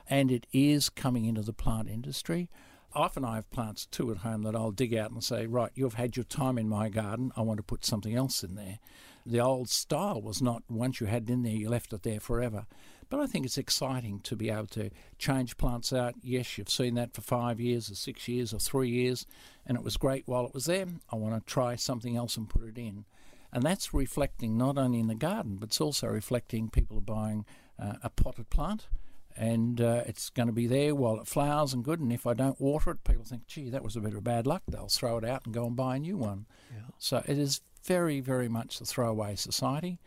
And 0.09 0.31
it 0.31 0.47
is 0.51 0.89
coming 0.89 1.25
into 1.25 1.43
the 1.43 1.53
plant 1.53 1.87
industry. 1.87 2.49
Often 2.93 3.23
I 3.23 3.35
have 3.35 3.49
plants 3.51 3.85
too 3.85 4.11
at 4.11 4.17
home 4.17 4.41
that 4.41 4.55
I'll 4.55 4.71
dig 4.71 4.95
out 4.95 5.11
and 5.11 5.23
say, 5.23 5.45
right, 5.45 5.71
you've 5.75 5.93
had 5.93 6.17
your 6.17 6.23
time 6.23 6.57
in 6.57 6.67
my 6.67 6.89
garden. 6.89 7.31
I 7.37 7.41
want 7.41 7.57
to 7.57 7.63
put 7.63 7.85
something 7.85 8.15
else 8.15 8.43
in 8.43 8.55
there. 8.55 8.79
The 9.23 9.39
old 9.39 9.69
style 9.69 10.19
was 10.19 10.41
not 10.41 10.63
once 10.67 10.99
you 10.99 11.05
had 11.05 11.29
it 11.29 11.33
in 11.33 11.43
there, 11.43 11.53
you 11.53 11.69
left 11.69 11.93
it 11.93 12.01
there 12.01 12.19
forever. 12.19 12.65
But 13.07 13.19
I 13.19 13.27
think 13.27 13.45
it's 13.45 13.59
exciting 13.59 14.19
to 14.21 14.35
be 14.35 14.49
able 14.49 14.67
to 14.67 14.89
change 15.19 15.57
plants 15.57 15.93
out. 15.93 16.15
Yes, 16.23 16.57
you've 16.57 16.69
seen 16.69 16.95
that 16.95 17.13
for 17.13 17.21
five 17.21 17.59
years 17.59 17.91
or 17.91 17.95
six 17.95 18.27
years 18.27 18.51
or 18.51 18.57
three 18.57 18.89
years, 18.89 19.27
and 19.65 19.77
it 19.77 19.83
was 19.83 19.95
great 19.95 20.23
while 20.25 20.45
it 20.45 20.55
was 20.55 20.65
there. 20.65 20.87
I 21.11 21.17
want 21.17 21.35
to 21.35 21.53
try 21.53 21.75
something 21.75 22.17
else 22.17 22.35
and 22.35 22.49
put 22.49 22.63
it 22.63 22.79
in. 22.79 23.05
And 23.53 23.63
that's 23.63 23.93
reflecting 23.93 24.57
not 24.57 24.77
only 24.77 24.99
in 24.99 25.07
the 25.07 25.15
garden, 25.15 25.57
but 25.57 25.69
it's 25.69 25.81
also 25.81 26.07
reflecting 26.07 26.69
people 26.69 26.97
are 26.97 27.01
buying 27.01 27.45
uh, 27.77 27.95
a 28.03 28.09
potted 28.09 28.49
plant 28.49 28.87
and 29.35 29.79
uh, 29.79 30.03
it's 30.05 30.29
going 30.29 30.47
to 30.47 30.53
be 30.53 30.67
there 30.67 30.93
while 30.95 31.19
it 31.19 31.27
flowers 31.27 31.73
and 31.73 31.83
good. 31.83 31.99
And 31.99 32.11
if 32.11 32.27
I 32.27 32.33
don't 32.33 32.59
water 32.59 32.91
it, 32.91 33.03
people 33.03 33.23
think, 33.23 33.47
gee, 33.47 33.69
that 33.69 33.83
was 33.83 33.95
a 33.95 34.01
bit 34.01 34.13
of 34.13 34.23
bad 34.23 34.45
luck. 34.47 34.63
They'll 34.67 34.87
throw 34.87 35.17
it 35.17 35.25
out 35.25 35.45
and 35.45 35.53
go 35.53 35.65
and 35.65 35.75
buy 35.75 35.95
a 35.95 35.99
new 35.99 36.17
one. 36.17 36.45
Yeah. 36.71 36.81
So 36.97 37.23
it 37.27 37.37
is 37.37 37.61
very, 37.83 38.19
very 38.19 38.47
much 38.47 38.79
the 38.79 38.85
throwaway 38.85 39.35
society. 39.35 39.99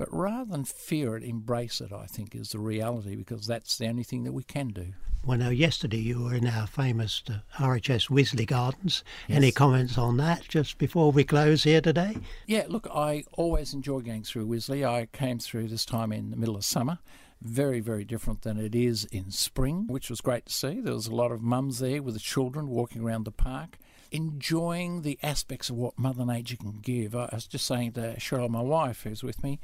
But 0.00 0.14
rather 0.14 0.50
than 0.50 0.64
fear 0.64 1.14
it, 1.14 1.22
embrace 1.22 1.82
it, 1.82 1.92
I 1.92 2.06
think, 2.06 2.34
is 2.34 2.52
the 2.52 2.58
reality 2.58 3.14
because 3.16 3.46
that's 3.46 3.76
the 3.76 3.86
only 3.86 4.02
thing 4.02 4.24
that 4.24 4.32
we 4.32 4.42
can 4.42 4.68
do. 4.68 4.94
Well, 5.26 5.36
now, 5.36 5.50
yesterday 5.50 5.98
you 5.98 6.22
were 6.22 6.34
in 6.34 6.46
our 6.46 6.66
famous 6.66 7.22
uh, 7.28 7.40
RHS 7.58 8.08
Wisley 8.08 8.46
Gardens. 8.46 9.04
Yes. 9.28 9.36
Any 9.36 9.52
comments 9.52 9.98
on 9.98 10.16
that 10.16 10.48
just 10.48 10.78
before 10.78 11.12
we 11.12 11.22
close 11.22 11.64
here 11.64 11.82
today? 11.82 12.16
Yeah, 12.46 12.64
look, 12.66 12.88
I 12.90 13.24
always 13.32 13.74
enjoy 13.74 14.00
going 14.00 14.22
through 14.22 14.46
Wisley. 14.46 14.88
I 14.88 15.04
came 15.04 15.38
through 15.38 15.68
this 15.68 15.84
time 15.84 16.12
in 16.12 16.30
the 16.30 16.38
middle 16.38 16.56
of 16.56 16.64
summer 16.64 16.98
very, 17.42 17.80
very 17.80 18.04
different 18.04 18.42
than 18.42 18.58
it 18.58 18.74
is 18.74 19.04
in 19.06 19.30
spring, 19.30 19.86
which 19.88 20.10
was 20.10 20.20
great 20.20 20.46
to 20.46 20.52
see. 20.52 20.80
There 20.80 20.94
was 20.94 21.06
a 21.08 21.14
lot 21.14 21.32
of 21.32 21.42
mums 21.42 21.78
there 21.78 22.02
with 22.02 22.14
the 22.14 22.20
children 22.20 22.68
walking 22.68 23.02
around 23.02 23.24
the 23.24 23.30
park, 23.30 23.78
enjoying 24.10 25.02
the 25.02 25.18
aspects 25.22 25.70
of 25.70 25.76
what 25.76 25.98
Mother 25.98 26.24
Nature 26.24 26.56
can 26.56 26.78
give. 26.80 27.14
I 27.14 27.28
was 27.32 27.46
just 27.46 27.66
saying 27.66 27.92
to 27.92 28.16
Cheryl, 28.16 28.48
my 28.48 28.62
wife, 28.62 29.02
who's 29.02 29.22
with 29.22 29.42
me, 29.42 29.60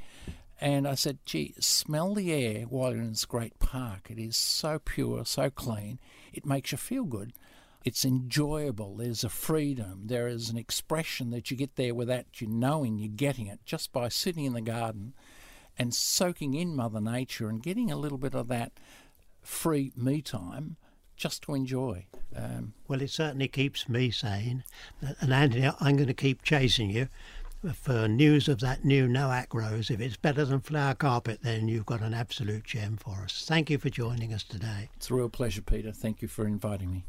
and 0.59 0.87
I 0.87 0.95
said, 0.95 1.19
gee, 1.25 1.53
smell 1.59 2.15
the 2.15 2.33
air 2.33 2.63
while 2.63 2.93
you're 2.93 3.03
in 3.03 3.09
this 3.09 3.25
great 3.25 3.59
park. 3.59 4.09
It 4.09 4.17
is 4.17 4.35
so 4.35 4.79
pure, 4.79 5.23
so 5.25 5.49
clean. 5.49 5.99
It 6.33 6.45
makes 6.45 6.71
you 6.71 6.77
feel 6.77 7.03
good. 7.03 7.33
It's 7.85 8.03
enjoyable. 8.03 8.95
There's 8.97 9.23
a 9.23 9.29
freedom. 9.29 10.03
There 10.07 10.27
is 10.27 10.49
an 10.49 10.57
expression 10.57 11.29
that 11.29 11.51
you 11.51 11.57
get 11.57 11.75
there 11.75 11.93
without 11.93 12.41
you 12.41 12.47
knowing 12.47 12.97
you're 12.97 13.07
getting 13.07 13.47
it 13.47 13.59
just 13.65 13.93
by 13.93 14.09
sitting 14.09 14.45
in 14.45 14.53
the 14.53 14.61
garden 14.61 15.13
and 15.77 15.93
soaking 15.93 16.55
in 16.55 16.75
Mother 16.75 16.99
Nature 16.99 17.49
and 17.49 17.61
getting 17.61 17.91
a 17.91 17.95
little 17.95 18.17
bit 18.17 18.33
of 18.33 18.47
that 18.47 18.73
free 19.41 19.93
me 19.95 20.21
time 20.21 20.75
just 21.17 21.43
to 21.43 21.55
enjoy. 21.55 22.05
Um, 22.35 22.73
well, 22.87 23.01
it 23.01 23.09
certainly 23.09 23.47
keeps 23.47 23.89
me 23.89 24.11
sane. 24.11 24.63
And 25.19 25.33
Anthony, 25.33 25.69
I'm 25.79 25.97
going 25.97 26.07
to 26.07 26.13
keep 26.13 26.43
chasing 26.43 26.89
you 26.89 27.09
for 27.73 28.07
news 28.07 28.47
of 28.47 28.59
that 28.59 28.85
new 28.85 29.07
Noack 29.07 29.53
rose. 29.53 29.89
If 29.89 29.99
it's 29.99 30.15
better 30.15 30.45
than 30.45 30.61
flower 30.61 30.93
carpet, 30.93 31.39
then 31.41 31.67
you've 31.67 31.85
got 31.85 32.01
an 32.01 32.13
absolute 32.13 32.63
gem 32.63 32.97
for 32.97 33.23
us. 33.23 33.45
Thank 33.47 33.69
you 33.69 33.77
for 33.77 33.89
joining 33.89 34.33
us 34.33 34.43
today. 34.43 34.89
It's 34.95 35.09
a 35.09 35.15
real 35.15 35.29
pleasure, 35.29 35.61
Peter. 35.61 35.91
Thank 35.91 36.21
you 36.21 36.27
for 36.27 36.45
inviting 36.45 36.91
me. 36.91 37.05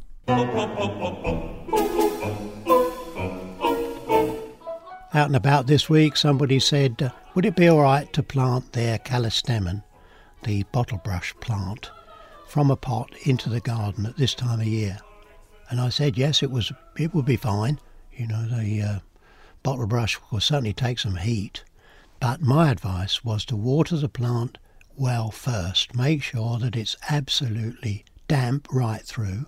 Out 5.15 5.27
and 5.27 5.37
about 5.37 5.67
this 5.67 5.89
week, 5.89 6.17
somebody 6.17 6.61
said, 6.61 7.03
uh, 7.03 7.11
Would 7.35 7.47
it 7.47 7.57
be 7.57 7.69
all 7.69 7.81
right 7.81 8.13
to 8.13 8.23
plant 8.23 8.73
their 8.73 8.99
callistemon, 8.99 9.83
the 10.43 10.65
bottlebrush 10.65 11.39
plant, 11.41 11.91
from 12.49 12.71
a 12.71 12.77
pot 12.77 13.11
into 13.23 13.49
the 13.49 13.61
garden 13.61 14.07
at 14.07 14.17
this 14.17 14.35
time 14.35 14.61
of 14.61 14.67
year? 14.67 14.99
And 15.71 15.81
I 15.81 15.91
said, 15.91 16.17
Yes, 16.17 16.43
it 16.43 16.51
was. 16.51 16.73
It 16.97 17.15
would 17.15 17.27
be 17.27 17.37
fine. 17.37 17.79
You 18.13 18.27
know, 18.27 18.47
the 18.47 18.83
uh, 18.83 18.99
bottlebrush 19.63 20.19
will 20.31 20.41
certainly 20.41 20.73
take 20.73 20.99
some 20.99 21.17
heat. 21.17 21.63
But 22.21 22.41
my 22.41 22.71
advice 22.71 23.25
was 23.25 23.45
to 23.47 23.57
water 23.57 23.97
the 23.97 24.09
plant 24.09 24.59
well 24.97 25.31
first. 25.31 25.95
Make 25.95 26.23
sure 26.23 26.59
that 26.59 26.75
it's 26.75 26.97
absolutely 27.09 28.05
damp 28.27 28.67
right 28.73 29.03
through. 29.03 29.47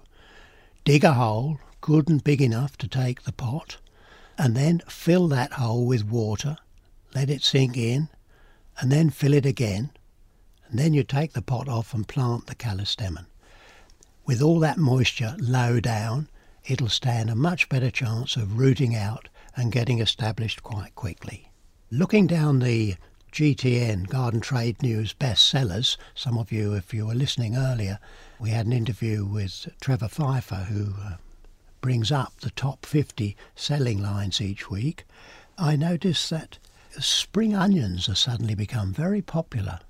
Dig 0.85 1.03
a 1.03 1.15
hole, 1.15 1.59
good 1.81 2.09
and 2.09 2.23
big 2.23 2.41
enough 2.41 2.77
to 2.79 2.89
take 2.89 3.23
the 3.23 3.33
pot 3.33 3.79
and 4.39 4.57
then 4.57 4.81
fill 4.89 5.29
that 5.29 5.53
hole 5.53 5.85
with 5.87 6.03
water, 6.09 6.57
let 7.15 7.29
it 7.29 7.43
sink 7.43 7.77
in, 7.77 8.09
and 8.79 8.91
then 8.91 9.11
fill 9.11 9.35
it 9.35 9.45
again. 9.45 9.91
And 10.71 10.79
then 10.79 10.95
you 10.95 11.03
take 11.03 11.33
the 11.33 11.43
pot 11.43 11.69
off 11.69 11.93
and 11.93 12.07
plant 12.07 12.47
the 12.47 12.55
callistemon. 12.55 13.27
With 14.25 14.41
all 14.41 14.61
that 14.61 14.79
moisture 14.79 15.37
low 15.39 15.81
down, 15.81 16.29
it'll 16.65 16.89
stand 16.89 17.29
a 17.29 17.35
much 17.35 17.69
better 17.69 17.91
chance 17.91 18.37
of 18.37 18.59
rooting 18.59 18.95
out 18.95 19.29
and 19.57 19.73
getting 19.73 20.01
established 20.01 20.63
quite 20.63 20.95
quickly. 20.95 21.51
Looking 21.91 22.29
down 22.29 22.61
the 22.61 22.95
GTN 23.33 24.09
Garden 24.09 24.41
Trade 24.41 24.81
News 24.81 25.13
bestsellers, 25.13 25.97
some 26.15 26.39
of 26.39 26.53
you, 26.53 26.75
if 26.75 26.95
you 26.95 27.07
were 27.07 27.15
listening 27.15 27.57
earlier, 27.57 27.99
we 28.39 28.51
had 28.51 28.67
an 28.67 28.73
interview 28.73 29.25
with 29.25 29.69
Trevor 29.81 30.09
Pfeiffer, 30.09 30.67
who 30.69 30.95
uh, 31.03 31.17
brings 31.81 32.13
up 32.13 32.41
the 32.41 32.51
top 32.51 32.87
50 32.87 33.37
selling 33.57 34.01
lines 34.01 34.41
each 34.41 34.71
week, 34.71 35.05
I 35.59 35.77
noticed 35.77 36.31
that 36.31 36.59
spring 36.99 37.55
onions 37.55 38.07
have 38.07 38.19
suddenly 38.19 38.55
become 38.55 38.93
very 38.93 39.23
popular. 39.23 39.81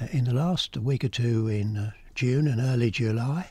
Uh, 0.00 0.06
in 0.10 0.24
the 0.24 0.34
last 0.34 0.76
week 0.76 1.04
or 1.04 1.08
two 1.08 1.48
in 1.48 1.76
uh, 1.76 1.90
June 2.14 2.46
and 2.46 2.60
early 2.60 2.90
July, 2.90 3.48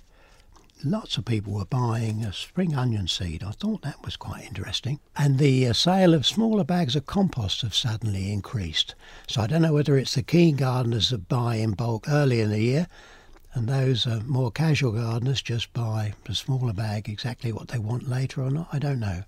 lots 0.84 1.18
of 1.18 1.26
people 1.26 1.54
were 1.54 1.66
buying 1.66 2.24
a 2.24 2.32
spring 2.34 2.76
onion 2.76 3.08
seed. 3.08 3.44
I 3.44 3.52
thought 3.52 3.82
that 3.82 4.04
was 4.04 4.16
quite 4.16 4.46
interesting. 4.46 5.00
And 5.16 5.40
the 5.40 5.68
uh, 5.68 5.74
sale 5.74 6.14
of 6.14 6.26
smaller 6.26 6.64
bags 6.64 6.96
of 6.96 7.06
compost 7.06 7.62
have 7.62 7.74
suddenly 7.74 8.32
increased. 8.32 8.96
So 9.28 9.42
I 9.42 9.48
don't 9.48 9.64
know 9.64 9.74
whether 9.74 9.98
it's 9.98 10.16
the 10.16 10.24
keen 10.24 10.56
gardeners 10.56 11.10
that 11.10 11.28
buy 11.28 11.56
in 11.56 11.72
bulk 11.72 12.08
early 12.10 12.42
in 12.42 12.50
the 12.50 12.62
year 12.62 12.88
and 13.56 13.70
those 13.70 14.06
uh, 14.06 14.20
more 14.26 14.52
casual 14.52 14.92
gardeners 14.92 15.42
just 15.42 15.72
buy 15.72 16.14
a 16.28 16.36
smaller 16.36 16.74
bag 16.74 17.08
exactly 17.08 17.54
what 17.54 17.70
they 17.70 17.80
want 17.80 18.08
later 18.08 18.42
or 18.44 18.52
not, 18.52 18.68
I 18.74 18.80
don't 18.80 19.00
know. 19.00 19.24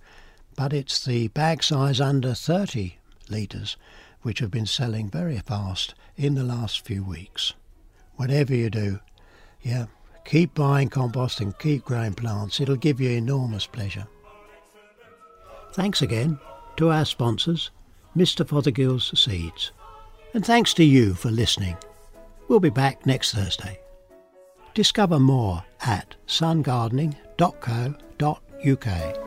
But 0.57 0.73
it's 0.73 1.03
the 1.03 1.29
bag 1.29 1.63
size 1.63 2.01
under 2.01 2.33
30 2.33 2.97
litres 3.29 3.77
which 4.21 4.39
have 4.39 4.51
been 4.51 4.65
selling 4.65 5.09
very 5.09 5.39
fast 5.39 5.93
in 6.15 6.35
the 6.35 6.43
last 6.43 6.85
few 6.85 7.03
weeks. 7.03 7.53
Whatever 8.15 8.55
you 8.55 8.69
do, 8.69 8.99
yeah, 9.61 9.85
keep 10.25 10.53
buying 10.53 10.89
compost 10.89 11.39
and 11.39 11.57
keep 11.59 11.85
growing 11.85 12.13
plants. 12.13 12.59
It'll 12.59 12.75
give 12.75 12.99
you 12.99 13.11
enormous 13.11 13.67
pleasure. 13.67 14.07
Thanks 15.73 16.01
again 16.01 16.39
to 16.77 16.89
our 16.89 17.05
sponsors, 17.05 17.71
Mr. 18.15 18.45
Fothergill's 18.45 19.17
Seeds. 19.19 19.71
And 20.33 20.45
thanks 20.45 20.73
to 20.75 20.83
you 20.83 21.13
for 21.13 21.29
listening. 21.29 21.77
We'll 22.47 22.59
be 22.59 22.69
back 22.69 23.05
next 23.05 23.33
Thursday. 23.33 23.79
Discover 24.73 25.19
more 25.19 25.63
at 25.81 26.15
sungardening.co.uk. 26.27 29.26